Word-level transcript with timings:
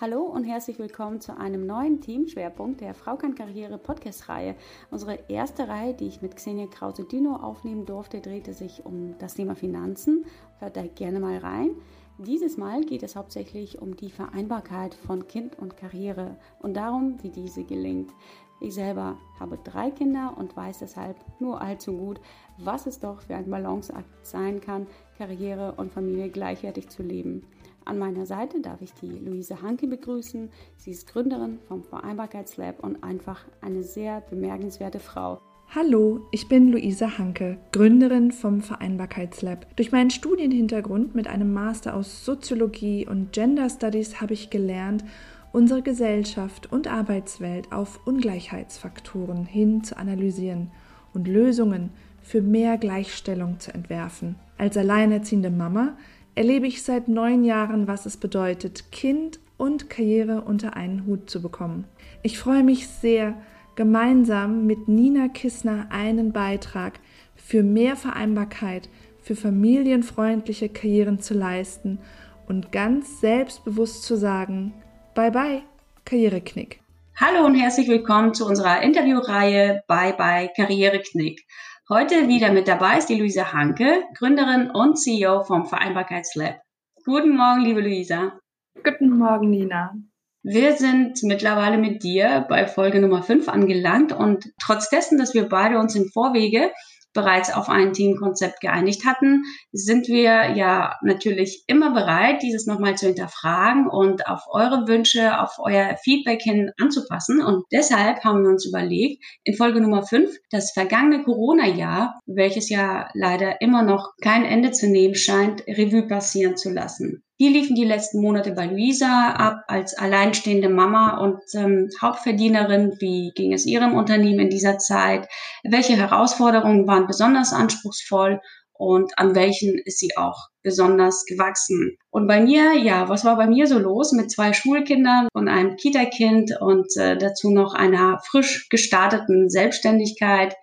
Hallo 0.00 0.22
und 0.22 0.44
herzlich 0.44 0.78
willkommen 0.78 1.20
zu 1.20 1.36
einem 1.36 1.66
neuen 1.66 2.00
Teamschwerpunkt 2.00 2.80
der 2.80 2.94
Frau 2.94 3.16
kann 3.16 3.34
Karriere 3.34 3.76
Podcast-Reihe. 3.76 4.56
Unsere 4.90 5.18
erste 5.28 5.68
Reihe, 5.68 5.92
die 5.92 6.06
ich 6.06 6.22
mit 6.22 6.36
Xenia 6.36 6.68
Krause-Dino 6.68 7.36
aufnehmen 7.36 7.84
durfte, 7.84 8.22
drehte 8.22 8.54
sich 8.54 8.86
um 8.86 9.18
das 9.18 9.34
Thema 9.34 9.54
Finanzen. 9.54 10.24
Hört 10.58 10.78
da 10.78 10.86
gerne 10.86 11.20
mal 11.20 11.36
rein. 11.36 11.72
Dieses 12.16 12.56
Mal 12.56 12.82
geht 12.82 13.02
es 13.02 13.14
hauptsächlich 13.14 13.82
um 13.82 13.94
die 13.94 14.08
Vereinbarkeit 14.08 14.94
von 14.94 15.28
Kind 15.28 15.58
und 15.58 15.76
Karriere 15.76 16.38
und 16.60 16.78
darum, 16.78 17.22
wie 17.22 17.28
diese 17.28 17.64
gelingt. 17.64 18.10
Ich 18.58 18.72
selber 18.72 19.18
habe 19.38 19.58
drei 19.62 19.90
Kinder 19.90 20.34
und 20.38 20.56
weiß 20.56 20.78
deshalb 20.78 21.16
nur 21.40 21.60
allzu 21.60 21.92
gut, 21.92 22.22
was 22.56 22.86
es 22.86 23.00
doch 23.00 23.20
für 23.20 23.34
ein 23.34 23.50
Balanceakt 23.50 24.26
sein 24.26 24.62
kann, 24.62 24.86
Karriere 25.18 25.74
und 25.76 25.92
Familie 25.92 26.30
gleichwertig 26.30 26.88
zu 26.88 27.02
leben. 27.02 27.42
An 27.84 27.98
meiner 27.98 28.26
Seite 28.26 28.60
darf 28.60 28.82
ich 28.82 28.92
die 28.94 29.18
Luise 29.18 29.62
Hanke 29.62 29.86
begrüßen. 29.86 30.50
Sie 30.76 30.90
ist 30.90 31.06
Gründerin 31.06 31.58
vom 31.66 31.82
Vereinbarkeitslab 31.82 32.84
und 32.84 33.02
einfach 33.02 33.44
eine 33.60 33.82
sehr 33.82 34.20
bemerkenswerte 34.20 35.00
Frau. 35.00 35.40
Hallo, 35.72 36.26
ich 36.32 36.48
bin 36.48 36.72
Luise 36.72 37.16
Hanke, 37.16 37.58
Gründerin 37.72 38.32
vom 38.32 38.60
Vereinbarkeitslab. 38.60 39.76
Durch 39.76 39.92
meinen 39.92 40.10
Studienhintergrund 40.10 41.14
mit 41.14 41.28
einem 41.28 41.52
Master 41.52 41.94
aus 41.94 42.24
Soziologie 42.24 43.06
und 43.06 43.32
Gender 43.32 43.70
Studies 43.70 44.20
habe 44.20 44.34
ich 44.34 44.50
gelernt, 44.50 45.04
unsere 45.52 45.82
Gesellschaft 45.82 46.72
und 46.72 46.88
Arbeitswelt 46.88 47.72
auf 47.72 48.06
Ungleichheitsfaktoren 48.06 49.46
hin 49.46 49.84
zu 49.84 49.96
analysieren 49.96 50.70
und 51.14 51.28
Lösungen 51.28 51.90
für 52.20 52.42
mehr 52.42 52.76
Gleichstellung 52.76 53.60
zu 53.60 53.72
entwerfen. 53.72 54.36
Als 54.58 54.76
alleinerziehende 54.76 55.50
Mama 55.50 55.96
erlebe 56.34 56.66
ich 56.66 56.82
seit 56.82 57.08
neun 57.08 57.44
Jahren, 57.44 57.88
was 57.88 58.06
es 58.06 58.16
bedeutet, 58.16 58.92
Kind 58.92 59.40
und 59.56 59.90
Karriere 59.90 60.42
unter 60.42 60.76
einen 60.76 61.06
Hut 61.06 61.28
zu 61.28 61.42
bekommen. 61.42 61.84
Ich 62.22 62.38
freue 62.38 62.64
mich 62.64 62.88
sehr, 62.88 63.34
gemeinsam 63.74 64.66
mit 64.66 64.88
Nina 64.88 65.28
Kissner 65.28 65.86
einen 65.90 66.32
Beitrag 66.32 67.00
für 67.34 67.62
mehr 67.62 67.96
Vereinbarkeit, 67.96 68.88
für 69.22 69.36
familienfreundliche 69.36 70.68
Karrieren 70.68 71.20
zu 71.20 71.34
leisten 71.34 71.98
und 72.46 72.72
ganz 72.72 73.20
selbstbewusst 73.20 74.02
zu 74.02 74.16
sagen, 74.16 74.74
bye 75.14 75.30
bye, 75.30 75.62
Karriereknick. 76.04 76.80
Hallo 77.16 77.44
und 77.44 77.54
herzlich 77.54 77.86
willkommen 77.86 78.32
zu 78.32 78.46
unserer 78.46 78.80
Interviewreihe 78.82 79.82
Bye 79.86 80.14
bye 80.14 80.50
Karriereknick. 80.56 81.44
Heute 81.92 82.28
wieder 82.28 82.52
mit 82.52 82.68
dabei 82.68 82.98
ist 82.98 83.08
die 83.08 83.18
Luisa 83.18 83.52
Hanke, 83.52 84.04
Gründerin 84.16 84.70
und 84.70 84.94
CEO 84.94 85.42
vom 85.42 85.66
Vereinbarkeitslab. 85.66 86.60
Guten 87.04 87.36
Morgen, 87.36 87.62
liebe 87.62 87.80
Luisa. 87.80 88.38
Guten 88.84 89.18
Morgen, 89.18 89.50
Nina. 89.50 89.96
Wir 90.44 90.76
sind 90.76 91.20
mittlerweile 91.24 91.78
mit 91.78 92.04
dir 92.04 92.46
bei 92.48 92.68
Folge 92.68 93.00
Nummer 93.00 93.24
5 93.24 93.48
angelangt 93.48 94.12
und 94.12 94.52
trotz 94.62 94.88
dessen, 94.88 95.18
dass 95.18 95.34
wir 95.34 95.48
beide 95.48 95.80
uns 95.80 95.96
im 95.96 96.08
Vorwege 96.12 96.70
bereits 97.12 97.52
auf 97.52 97.68
ein 97.68 97.92
Teamkonzept 97.92 98.60
geeinigt 98.60 99.04
hatten, 99.04 99.44
sind 99.72 100.08
wir 100.08 100.54
ja 100.56 100.96
natürlich 101.02 101.64
immer 101.66 101.92
bereit, 101.92 102.42
dieses 102.42 102.66
nochmal 102.66 102.96
zu 102.96 103.06
hinterfragen 103.06 103.88
und 103.88 104.26
auf 104.26 104.42
eure 104.50 104.86
Wünsche, 104.86 105.40
auf 105.40 105.56
euer 105.58 105.96
Feedback 106.02 106.42
hin 106.42 106.70
anzupassen. 106.80 107.42
Und 107.42 107.64
deshalb 107.72 108.24
haben 108.24 108.42
wir 108.42 108.50
uns 108.50 108.66
überlegt, 108.66 109.22
in 109.44 109.54
Folge 109.54 109.80
Nummer 109.80 110.02
5 110.02 110.30
das 110.50 110.72
vergangene 110.72 111.22
Corona-Jahr, 111.24 112.20
welches 112.26 112.68
ja 112.68 113.08
leider 113.14 113.60
immer 113.60 113.82
noch 113.82 114.12
kein 114.22 114.44
Ende 114.44 114.70
zu 114.70 114.88
nehmen 114.88 115.14
scheint, 115.14 115.66
Revue 115.66 116.06
passieren 116.06 116.56
zu 116.56 116.70
lassen. 116.70 117.22
Wie 117.40 117.48
liefen 117.48 117.74
die 117.74 117.86
letzten 117.86 118.20
Monate 118.20 118.52
bei 118.52 118.66
Luisa 118.66 119.30
ab 119.30 119.64
als 119.66 119.96
alleinstehende 119.96 120.68
Mama 120.68 121.16
und 121.16 121.40
ähm, 121.54 121.88
Hauptverdienerin? 121.98 122.96
Wie 122.98 123.32
ging 123.34 123.54
es 123.54 123.64
ihrem 123.64 123.94
Unternehmen 123.94 124.40
in 124.40 124.50
dieser 124.50 124.76
Zeit? 124.76 125.26
Welche 125.64 125.96
Herausforderungen 125.96 126.86
waren 126.86 127.06
besonders 127.06 127.54
anspruchsvoll 127.54 128.42
und 128.74 129.18
an 129.18 129.34
welchen 129.34 129.78
ist 129.86 130.00
sie 130.00 130.18
auch 130.18 130.48
besonders 130.62 131.24
gewachsen? 131.24 131.96
Und 132.10 132.26
bei 132.26 132.42
mir, 132.42 132.74
ja, 132.74 133.08
was 133.08 133.24
war 133.24 133.36
bei 133.36 133.46
mir 133.46 133.66
so 133.66 133.78
los 133.78 134.12
mit 134.12 134.30
zwei 134.30 134.52
Schulkindern 134.52 135.28
und 135.32 135.48
einem 135.48 135.76
Kita-Kind 135.76 136.60
und 136.60 136.94
äh, 136.98 137.16
dazu 137.16 137.48
noch 137.50 137.72
einer 137.72 138.20
frisch 138.30 138.68
gestarteten 138.68 139.48
Selbstständigkeit? 139.48 140.56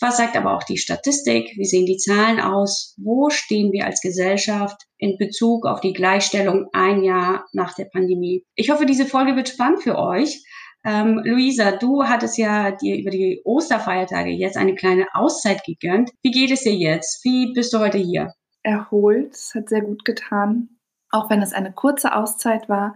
Was 0.00 0.16
sagt 0.16 0.36
aber 0.36 0.54
auch 0.54 0.62
die 0.62 0.76
Statistik? 0.76 1.50
Wie 1.56 1.64
sehen 1.64 1.86
die 1.86 1.96
Zahlen 1.96 2.40
aus? 2.40 2.94
Wo 2.98 3.30
stehen 3.30 3.72
wir 3.72 3.84
als 3.84 4.00
Gesellschaft 4.00 4.82
in 4.96 5.18
Bezug 5.18 5.66
auf 5.66 5.80
die 5.80 5.92
Gleichstellung 5.92 6.68
ein 6.72 7.02
Jahr 7.02 7.46
nach 7.52 7.74
der 7.74 7.86
Pandemie? 7.86 8.44
Ich 8.54 8.70
hoffe, 8.70 8.86
diese 8.86 9.06
Folge 9.06 9.34
wird 9.34 9.48
spannend 9.48 9.82
für 9.82 9.98
euch. 9.98 10.44
Ähm, 10.84 11.20
Luisa, 11.24 11.72
du 11.72 12.04
hattest 12.04 12.38
ja 12.38 12.70
dir 12.70 12.96
über 12.96 13.10
die 13.10 13.40
Osterfeiertage 13.44 14.30
jetzt 14.30 14.56
eine 14.56 14.76
kleine 14.76 15.06
Auszeit 15.14 15.64
gegönnt. 15.64 16.10
Wie 16.22 16.30
geht 16.30 16.52
es 16.52 16.62
dir 16.62 16.74
jetzt? 16.74 17.24
Wie 17.24 17.52
bist 17.52 17.72
du 17.72 17.80
heute 17.80 17.98
hier? 17.98 18.32
Erholt, 18.62 19.34
es 19.34 19.52
hat 19.54 19.68
sehr 19.68 19.82
gut 19.82 20.04
getan, 20.04 20.68
auch 21.10 21.28
wenn 21.30 21.42
es 21.42 21.52
eine 21.52 21.72
kurze 21.72 22.14
Auszeit 22.14 22.68
war. 22.68 22.94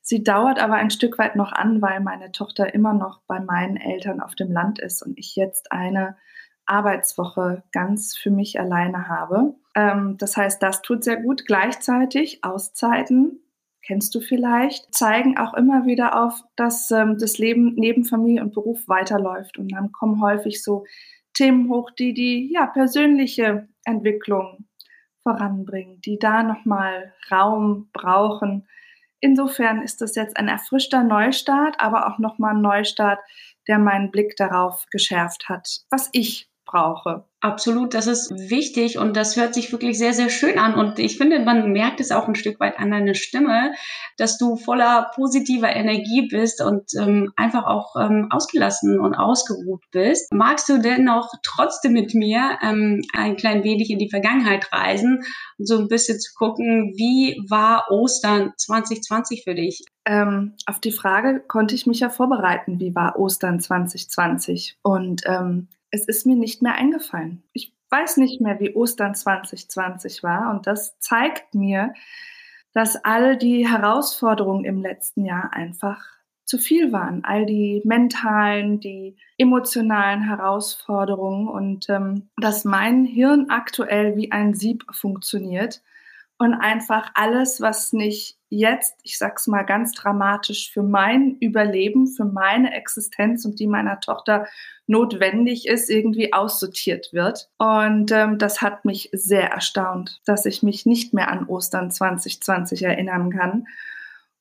Sie 0.00 0.22
dauert 0.22 0.58
aber 0.58 0.74
ein 0.74 0.90
Stück 0.90 1.18
weit 1.18 1.36
noch 1.36 1.52
an, 1.52 1.82
weil 1.82 2.00
meine 2.00 2.32
Tochter 2.32 2.72
immer 2.72 2.94
noch 2.94 3.20
bei 3.26 3.40
meinen 3.40 3.76
Eltern 3.76 4.20
auf 4.20 4.34
dem 4.34 4.50
Land 4.50 4.78
ist 4.78 5.02
und 5.02 5.18
ich 5.18 5.36
jetzt 5.36 5.70
eine 5.70 6.16
Arbeitswoche 6.68 7.62
ganz 7.72 8.16
für 8.16 8.30
mich 8.30 8.60
alleine 8.60 9.08
habe. 9.08 9.54
Ähm, 9.74 10.16
das 10.18 10.36
heißt, 10.36 10.62
das 10.62 10.82
tut 10.82 11.04
sehr 11.04 11.16
gut. 11.16 11.46
Gleichzeitig 11.46 12.44
Auszeiten, 12.44 13.40
kennst 13.82 14.14
du 14.14 14.20
vielleicht, 14.20 14.94
zeigen 14.94 15.38
auch 15.38 15.54
immer 15.54 15.86
wieder 15.86 16.22
auf, 16.22 16.42
dass 16.56 16.90
ähm, 16.90 17.16
das 17.18 17.38
Leben 17.38 17.74
neben 17.76 18.04
Familie 18.04 18.42
und 18.42 18.52
Beruf 18.52 18.86
weiterläuft. 18.86 19.58
Und 19.58 19.72
dann 19.72 19.92
kommen 19.92 20.20
häufig 20.20 20.62
so 20.62 20.84
Themen 21.32 21.70
hoch, 21.70 21.90
die 21.90 22.14
die 22.14 22.52
ja, 22.52 22.66
persönliche 22.66 23.68
Entwicklung 23.84 24.66
voranbringen, 25.22 26.00
die 26.00 26.18
da 26.18 26.42
nochmal 26.42 27.12
Raum 27.30 27.88
brauchen. 27.92 28.66
Insofern 29.20 29.82
ist 29.82 30.00
das 30.00 30.14
jetzt 30.14 30.36
ein 30.36 30.48
erfrischter 30.48 31.02
Neustart, 31.02 31.76
aber 31.78 32.08
auch 32.08 32.18
nochmal 32.18 32.54
ein 32.54 32.62
Neustart, 32.62 33.18
der 33.66 33.78
meinen 33.78 34.10
Blick 34.10 34.36
darauf 34.36 34.86
geschärft 34.90 35.48
hat, 35.48 35.80
was 35.90 36.08
ich 36.12 36.48
brauche. 36.70 37.24
Absolut, 37.40 37.94
das 37.94 38.08
ist 38.08 38.32
wichtig 38.50 38.98
und 38.98 39.16
das 39.16 39.36
hört 39.36 39.54
sich 39.54 39.70
wirklich 39.70 39.96
sehr, 39.96 40.12
sehr 40.12 40.28
schön 40.28 40.58
an. 40.58 40.74
Und 40.74 40.98
ich 40.98 41.18
finde, 41.18 41.38
man 41.38 41.70
merkt 41.70 42.00
es 42.00 42.10
auch 42.10 42.26
ein 42.26 42.34
Stück 42.34 42.58
weit 42.58 42.80
an 42.80 42.90
deiner 42.90 43.14
Stimme, 43.14 43.74
dass 44.16 44.38
du 44.38 44.56
voller 44.56 45.12
positiver 45.14 45.74
Energie 45.74 46.26
bist 46.28 46.60
und 46.60 46.82
ähm, 46.98 47.32
einfach 47.36 47.64
auch 47.64 47.94
ähm, 47.94 48.26
ausgelassen 48.30 48.98
und 48.98 49.14
ausgeruht 49.14 49.84
bist. 49.92 50.32
Magst 50.32 50.68
du 50.68 50.78
denn 50.78 51.08
auch 51.08 51.28
trotzdem 51.44 51.92
mit 51.92 52.12
mir 52.12 52.58
ähm, 52.60 53.02
ein 53.14 53.36
klein 53.36 53.62
wenig 53.62 53.90
in 53.90 54.00
die 54.00 54.10
Vergangenheit 54.10 54.72
reisen 54.72 55.22
und 55.58 55.68
so 55.68 55.78
ein 55.78 55.86
bisschen 55.86 56.18
zu 56.18 56.34
gucken, 56.34 56.94
wie 56.96 57.40
war 57.48 57.84
Ostern 57.88 58.52
2020 58.56 59.44
für 59.44 59.54
dich? 59.54 59.84
Ähm, 60.04 60.54
auf 60.66 60.80
die 60.80 60.90
Frage 60.90 61.44
konnte 61.46 61.76
ich 61.76 61.86
mich 61.86 62.00
ja 62.00 62.10
vorbereiten, 62.10 62.80
wie 62.80 62.96
war 62.96 63.16
Ostern 63.16 63.60
2020? 63.60 64.78
Und 64.82 65.22
ähm, 65.26 65.68
es 65.90 66.06
ist 66.06 66.26
mir 66.26 66.36
nicht 66.36 66.62
mehr 66.62 66.74
eingefallen. 66.74 67.42
Ich 67.52 67.74
weiß 67.90 68.18
nicht 68.18 68.40
mehr, 68.40 68.60
wie 68.60 68.74
Ostern 68.74 69.14
2020 69.14 70.22
war 70.22 70.50
und 70.50 70.66
das 70.66 70.98
zeigt 70.98 71.54
mir, 71.54 71.94
dass 72.72 73.02
all 73.04 73.36
die 73.36 73.66
Herausforderungen 73.66 74.64
im 74.64 74.82
letzten 74.82 75.24
Jahr 75.24 75.52
einfach 75.52 76.04
zu 76.44 76.58
viel 76.58 76.92
waren. 76.92 77.24
All 77.24 77.44
die 77.44 77.82
mentalen, 77.84 78.80
die 78.80 79.16
emotionalen 79.36 80.22
Herausforderungen 80.22 81.48
und 81.48 81.88
ähm, 81.88 82.30
dass 82.36 82.64
mein 82.64 83.04
Hirn 83.04 83.50
aktuell 83.50 84.16
wie 84.16 84.32
ein 84.32 84.54
Sieb 84.54 84.84
funktioniert 84.90 85.82
und 86.38 86.54
einfach 86.54 87.10
alles, 87.14 87.60
was 87.60 87.92
nicht 87.92 88.38
jetzt, 88.48 88.94
ich 89.02 89.18
sag's 89.18 89.46
mal 89.48 89.64
ganz 89.64 89.92
dramatisch, 89.92 90.70
für 90.72 90.82
mein 90.82 91.36
Überleben, 91.40 92.06
für 92.06 92.24
meine 92.24 92.72
Existenz 92.72 93.44
und 93.44 93.58
die 93.58 93.66
meiner 93.66 94.00
Tochter 94.00 94.46
notwendig 94.86 95.66
ist, 95.66 95.90
irgendwie 95.90 96.32
aussortiert 96.32 97.12
wird. 97.12 97.50
Und 97.58 98.12
ähm, 98.12 98.38
das 98.38 98.62
hat 98.62 98.84
mich 98.84 99.10
sehr 99.12 99.50
erstaunt, 99.50 100.20
dass 100.24 100.46
ich 100.46 100.62
mich 100.62 100.86
nicht 100.86 101.12
mehr 101.12 101.28
an 101.28 101.46
Ostern 101.46 101.90
2020 101.90 102.84
erinnern 102.84 103.30
kann. 103.30 103.66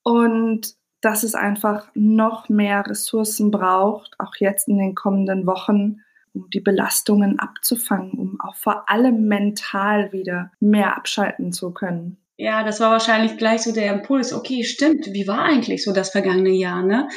Und 0.03 0.75
dass 1.01 1.23
es 1.23 1.35
einfach 1.35 1.89
noch 1.95 2.47
mehr 2.47 2.85
Ressourcen 2.87 3.51
braucht, 3.51 4.15
auch 4.19 4.35
jetzt 4.37 4.67
in 4.67 4.77
den 4.77 4.95
kommenden 4.95 5.45
Wochen, 5.45 6.01
um 6.33 6.49
die 6.49 6.59
Belastungen 6.59 7.39
abzufangen, 7.39 8.11
um 8.11 8.39
auch 8.39 8.55
vor 8.55 8.89
allem 8.89 9.27
mental 9.27 10.11
wieder 10.11 10.51
mehr 10.59 10.95
abschalten 10.97 11.51
zu 11.51 11.71
können. 11.71 12.17
Ja, 12.37 12.63
das 12.63 12.79
war 12.79 12.91
wahrscheinlich 12.91 13.37
gleich 13.37 13.63
so 13.63 13.73
der 13.73 13.91
Impuls. 13.91 14.31
Okay, 14.31 14.63
stimmt. 14.63 15.07
Wie 15.11 15.27
war 15.27 15.41
eigentlich 15.41 15.83
so 15.83 15.91
das 15.91 16.11
vergangene 16.11 16.51
Jahr? 16.51 16.83
Ne? 16.83 17.07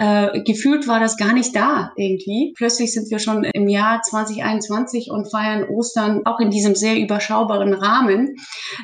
Äh, 0.00 0.42
gefühlt 0.44 0.86
war 0.86 1.00
das 1.00 1.16
gar 1.16 1.32
nicht 1.32 1.56
da 1.56 1.90
irgendwie. 1.96 2.54
Plötzlich 2.56 2.92
sind 2.92 3.10
wir 3.10 3.18
schon 3.18 3.42
im 3.42 3.66
Jahr 3.66 4.00
2021 4.00 5.10
und 5.10 5.28
feiern 5.28 5.68
Ostern 5.68 6.24
auch 6.24 6.38
in 6.38 6.50
diesem 6.50 6.76
sehr 6.76 6.96
überschaubaren 6.96 7.74
Rahmen. 7.74 8.36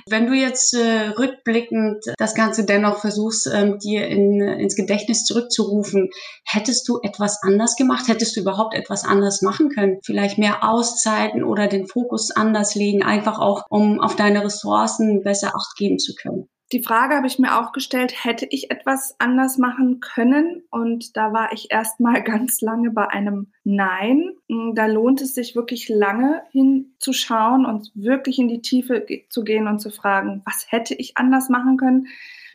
Wenn 0.08 0.26
du 0.26 0.32
jetzt 0.32 0.74
äh, 0.74 1.10
rückblickend 1.16 2.04
das 2.18 2.34
Ganze 2.34 2.66
dennoch 2.66 2.98
versuchst, 2.98 3.48
ähm, 3.54 3.78
dir 3.78 4.08
in, 4.08 4.40
ins 4.40 4.74
Gedächtnis 4.74 5.24
zurückzurufen, 5.24 6.10
hättest 6.44 6.88
du 6.88 6.98
etwas 7.04 7.38
anders 7.42 7.76
gemacht? 7.76 8.08
Hättest 8.08 8.36
du 8.36 8.40
überhaupt 8.40 8.74
etwas 8.74 9.04
anders 9.04 9.40
machen 9.40 9.68
können? 9.68 9.98
Vielleicht 10.04 10.38
mehr 10.38 10.68
Auszeiten 10.68 11.44
oder 11.44 11.68
den 11.68 11.86
Fokus 11.86 12.32
anders 12.32 12.74
legen, 12.74 13.04
einfach 13.04 13.38
auch, 13.38 13.62
um 13.70 14.00
auf 14.00 14.16
deine 14.16 14.44
Ressourcen 14.44 15.22
besser 15.22 15.54
Acht 15.54 15.76
geben 15.76 16.00
zu 16.00 16.12
können? 16.20 16.48
Die 16.72 16.82
Frage 16.82 17.14
habe 17.14 17.26
ich 17.26 17.38
mir 17.38 17.58
auch 17.58 17.72
gestellt, 17.72 18.24
hätte 18.24 18.46
ich 18.50 18.70
etwas 18.70 19.16
anders 19.18 19.58
machen 19.58 20.00
können? 20.00 20.62
Und 20.70 21.16
da 21.16 21.32
war 21.32 21.52
ich 21.52 21.70
erstmal 21.70 22.22
ganz 22.24 22.60
lange 22.60 22.90
bei 22.90 23.08
einem 23.08 23.52
Nein. 23.64 24.32
Hm, 24.48 24.74
da 24.74 24.86
lohnt 24.86 25.20
es 25.20 25.34
sich 25.34 25.54
wirklich 25.54 25.88
lange 25.88 26.42
hinzuschauen 26.52 27.66
und 27.66 27.90
wirklich 27.94 28.38
in 28.38 28.48
die 28.48 28.62
Tiefe 28.62 29.06
zu 29.28 29.44
gehen 29.44 29.68
und 29.68 29.80
zu 29.80 29.90
fragen, 29.90 30.42
was 30.44 30.66
hätte 30.68 30.94
ich 30.94 31.16
anders 31.16 31.48
machen 31.48 31.76
können? 31.76 32.08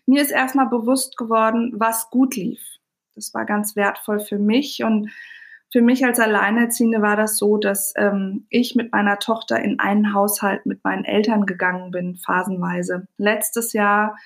Mir 0.06 0.22
ist 0.22 0.32
erstmal 0.32 0.68
bewusst 0.68 1.18
geworden, 1.18 1.74
was 1.76 2.10
gut 2.10 2.36
lief. 2.36 2.62
Das 3.14 3.34
war 3.34 3.46
ganz 3.46 3.76
wertvoll 3.76 4.20
für 4.20 4.40
mich 4.40 4.84
und 4.84 5.12
für 5.72 5.82
mich 5.82 6.04
als 6.04 6.20
Alleinerziehende 6.20 7.02
war 7.02 7.16
das 7.16 7.38
so, 7.38 7.58
dass 7.58 7.94
ähm, 7.96 8.46
ich 8.50 8.76
mit 8.76 8.92
meiner 8.92 9.20
Tochter 9.20 9.60
in 9.62 9.80
einen 9.80 10.14
Haushalt 10.14 10.66
mit 10.66 10.84
meinen 10.84 11.06
Eltern 11.06 11.46
gegangen 11.46 11.92
bin, 11.92 12.16
phasenweise. 12.16 13.08
Letztes 13.18 13.74
Jahr, 13.74 14.18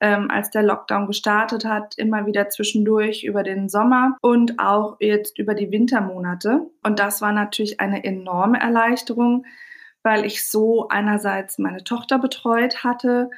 ähm, 0.00 0.30
als 0.30 0.50
der 0.50 0.62
Lockdown 0.62 1.06
gestartet 1.06 1.64
hat, 1.64 1.96
immer 1.96 2.26
wieder 2.26 2.50
zwischendurch 2.50 3.24
über 3.24 3.42
den 3.42 3.70
Sommer 3.70 4.16
und 4.20 4.58
auch 4.58 4.96
jetzt 5.00 5.38
über 5.38 5.54
die 5.54 5.70
Wintermonate. 5.70 6.66
Und 6.82 6.98
das 6.98 7.22
war 7.22 7.32
natürlich 7.32 7.80
eine 7.80 8.04
enorme 8.04 8.60
Erleichterung, 8.60 9.46
weil 10.02 10.26
ich 10.26 10.46
so 10.46 10.88
einerseits 10.88 11.58
meine 11.58 11.84
Tochter 11.84 12.18
betreut 12.18 12.84
hatte, 12.84 13.30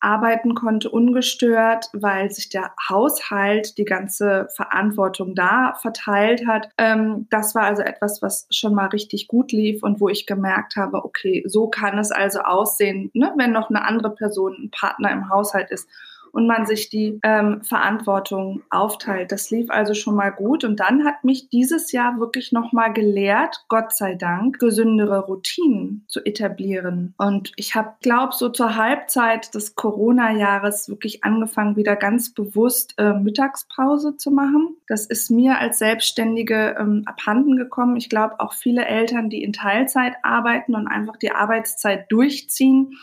arbeiten 0.00 0.54
konnte 0.54 0.90
ungestört, 0.90 1.86
weil 1.92 2.30
sich 2.30 2.48
der 2.48 2.72
Haushalt 2.88 3.78
die 3.78 3.84
ganze 3.84 4.48
Verantwortung 4.54 5.34
da 5.34 5.74
verteilt 5.80 6.46
hat. 6.46 6.70
Ähm, 6.78 7.26
das 7.30 7.54
war 7.54 7.64
also 7.64 7.82
etwas, 7.82 8.22
was 8.22 8.46
schon 8.50 8.74
mal 8.74 8.86
richtig 8.86 9.28
gut 9.28 9.52
lief 9.52 9.82
und 9.82 10.00
wo 10.00 10.08
ich 10.08 10.26
gemerkt 10.26 10.76
habe, 10.76 11.04
okay, 11.04 11.44
so 11.46 11.68
kann 11.68 11.98
es 11.98 12.10
also 12.10 12.40
aussehen, 12.40 13.10
ne, 13.14 13.32
wenn 13.36 13.52
noch 13.52 13.70
eine 13.70 13.84
andere 13.84 14.14
Person, 14.14 14.54
ein 14.58 14.70
Partner 14.70 15.10
im 15.10 15.28
Haushalt 15.28 15.70
ist 15.70 15.88
und 16.32 16.46
man 16.46 16.66
sich 16.66 16.88
die 16.88 17.18
ähm, 17.22 17.62
Verantwortung 17.62 18.62
aufteilt. 18.70 19.32
Das 19.32 19.50
lief 19.50 19.70
also 19.70 19.94
schon 19.94 20.14
mal 20.14 20.30
gut. 20.30 20.64
Und 20.64 20.80
dann 20.80 21.04
hat 21.04 21.24
mich 21.24 21.48
dieses 21.48 21.92
Jahr 21.92 22.18
wirklich 22.20 22.52
nochmal 22.52 22.92
gelehrt, 22.92 23.64
Gott 23.68 23.94
sei 23.94 24.14
Dank, 24.14 24.58
gesündere 24.58 25.20
Routinen 25.20 26.04
zu 26.08 26.24
etablieren. 26.24 27.14
Und 27.18 27.52
ich 27.56 27.74
habe, 27.74 27.94
glaube 28.00 28.34
so 28.34 28.48
zur 28.48 28.76
Halbzeit 28.76 29.54
des 29.54 29.74
Corona-Jahres 29.74 30.88
wirklich 30.88 31.24
angefangen, 31.24 31.76
wieder 31.76 31.96
ganz 31.96 32.32
bewusst 32.32 32.94
äh, 32.98 33.12
Mittagspause 33.12 34.16
zu 34.16 34.30
machen. 34.30 34.76
Das 34.86 35.06
ist 35.06 35.30
mir 35.30 35.58
als 35.58 35.78
Selbstständige 35.78 36.76
ähm, 36.78 37.02
abhanden 37.06 37.56
gekommen. 37.56 37.96
Ich 37.96 38.08
glaube 38.08 38.40
auch 38.40 38.54
viele 38.54 38.84
Eltern, 38.84 39.30
die 39.30 39.42
in 39.42 39.52
Teilzeit 39.52 40.14
arbeiten 40.22 40.74
und 40.74 40.88
einfach 40.88 41.16
die 41.16 41.32
Arbeitszeit 41.32 42.10
durchziehen, 42.10 42.96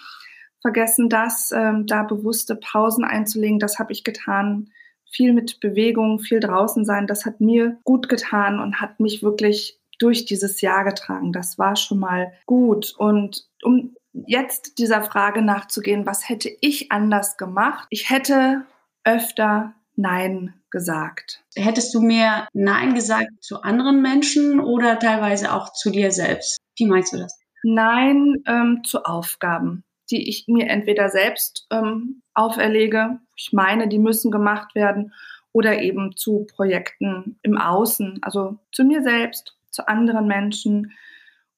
vergessen 0.65 1.09
das, 1.09 1.51
ähm, 1.51 1.85
da 1.85 2.01
bewusste 2.01 2.55
Pausen 2.55 3.03
einzulegen. 3.03 3.59
Das 3.59 3.77
habe 3.77 3.93
ich 3.93 4.03
getan. 4.03 4.71
Viel 5.11 5.31
mit 5.31 5.59
Bewegung, 5.59 6.19
viel 6.19 6.39
draußen 6.39 6.85
sein, 6.85 7.05
das 7.05 7.25
hat 7.25 7.39
mir 7.39 7.77
gut 7.83 8.09
getan 8.09 8.59
und 8.59 8.81
hat 8.81 8.99
mich 8.99 9.21
wirklich 9.21 9.79
durch 9.99 10.25
dieses 10.25 10.61
Jahr 10.61 10.83
getragen. 10.83 11.31
Das 11.31 11.59
war 11.59 11.75
schon 11.75 11.99
mal 11.99 12.33
gut. 12.47 12.95
Und 12.97 13.47
um 13.61 13.95
jetzt 14.11 14.79
dieser 14.79 15.03
Frage 15.03 15.43
nachzugehen, 15.43 16.07
was 16.07 16.27
hätte 16.27 16.49
ich 16.61 16.91
anders 16.91 17.37
gemacht? 17.37 17.85
Ich 17.91 18.09
hätte 18.09 18.65
öfter 19.03 19.75
Nein 19.95 20.55
gesagt. 20.71 21.43
Hättest 21.55 21.93
du 21.93 22.01
mehr 22.01 22.47
Nein 22.53 22.95
gesagt 22.95 23.29
zu 23.39 23.61
anderen 23.61 24.01
Menschen 24.01 24.59
oder 24.59 24.97
teilweise 24.97 25.53
auch 25.53 25.71
zu 25.71 25.91
dir 25.91 26.11
selbst? 26.11 26.57
Wie 26.75 26.87
meinst 26.87 27.13
du 27.13 27.19
das? 27.19 27.39
Nein 27.63 28.43
ähm, 28.47 28.81
zu 28.83 29.05
Aufgaben 29.05 29.83
die 30.11 30.29
ich 30.29 30.45
mir 30.47 30.67
entweder 30.67 31.09
selbst 31.09 31.67
ähm, 31.71 32.21
auferlege, 32.33 33.19
ich 33.35 33.53
meine, 33.53 33.87
die 33.87 33.99
müssen 33.99 34.31
gemacht 34.31 34.75
werden, 34.75 35.13
oder 35.55 35.81
eben 35.81 36.17
zu 36.17 36.45
Projekten 36.53 37.39
im 37.41 37.57
Außen, 37.57 38.19
also 38.23 38.57
zu 38.73 38.83
mir 38.83 39.01
selbst, 39.03 39.55
zu 39.71 39.87
anderen 39.87 40.27
Menschen. 40.27 40.91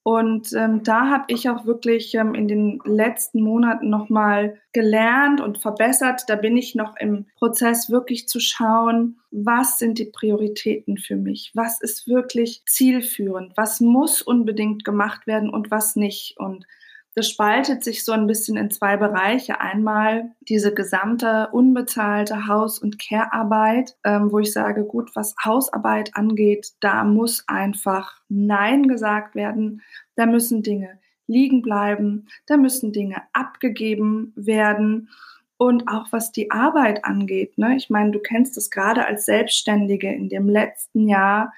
Und 0.04 0.54
ähm, 0.54 0.84
da 0.84 1.10
habe 1.10 1.26
ich 1.30 1.50
auch 1.50 1.66
wirklich 1.66 2.14
ähm, 2.14 2.36
in 2.36 2.48
den 2.48 2.80
letzten 2.86 3.42
Monaten 3.42 3.90
nochmal 3.90 4.62
gelernt 4.72 5.42
und 5.42 5.58
verbessert. 5.58 6.26
Da 6.28 6.36
bin 6.36 6.56
ich 6.58 6.76
noch 6.76 6.96
im 6.98 7.26
Prozess 7.40 7.90
wirklich 7.90 8.28
zu 8.28 8.40
schauen, 8.40 9.20
was 9.32 9.80
sind 9.80 9.98
die 9.98 10.06
Prioritäten 10.06 11.00
für 11.00 11.16
mich? 11.16 11.52
Was 11.56 11.82
ist 11.82 12.08
wirklich 12.08 12.62
zielführend? 12.68 13.58
Was 13.58 13.82
muss 13.82 14.22
unbedingt 14.22 14.86
gemacht 14.86 15.26
werden 15.26 15.50
und 15.50 15.72
was 15.72 15.96
nicht? 15.96 16.36
Und 16.38 16.68
das 17.18 17.30
spaltet 17.32 17.84
sich 17.84 18.06
so 18.06 18.12
ein 18.12 18.28
bisschen 18.28 18.58
in 18.58 18.70
zwei 18.70 18.96
Bereiche. 18.96 19.60
Einmal 19.60 20.36
diese 20.42 20.72
gesamte 20.72 21.50
unbezahlte 21.52 22.46
Haus- 22.46 22.78
und 22.78 23.00
Care-Arbeit, 23.00 23.98
ähm, 24.04 24.32
wo 24.32 24.38
ich 24.38 24.54
sage, 24.54 24.86
gut, 24.86 25.10
was 25.16 25.34
Hausarbeit 25.44 26.16
angeht, 26.16 26.74
da 26.80 27.04
muss 27.04 27.44
einfach 27.48 28.22
Nein 28.30 28.88
gesagt 28.88 29.34
werden. 29.34 29.82
Da 30.16 30.28
müssen 30.28 30.62
Dinge 30.62 31.00
liegen 31.26 31.64
bleiben, 31.64 32.28
da 32.46 32.56
müssen 32.56 32.94
Dinge 32.94 33.24
abgegeben 33.34 34.32
werden. 34.36 35.10
Und 35.58 35.88
auch 35.88 36.12
was 36.12 36.32
die 36.32 36.52
Arbeit 36.52 37.04
angeht, 37.04 37.58
ne? 37.58 37.76
ich 37.76 37.90
meine, 37.90 38.12
du 38.12 38.20
kennst 38.20 38.58
es 38.58 38.70
gerade 38.70 39.08
als 39.08 39.26
Selbstständige 39.26 40.14
in 40.14 40.30
dem 40.30 40.48
letzten 40.48 41.08
Jahr, 41.08 41.52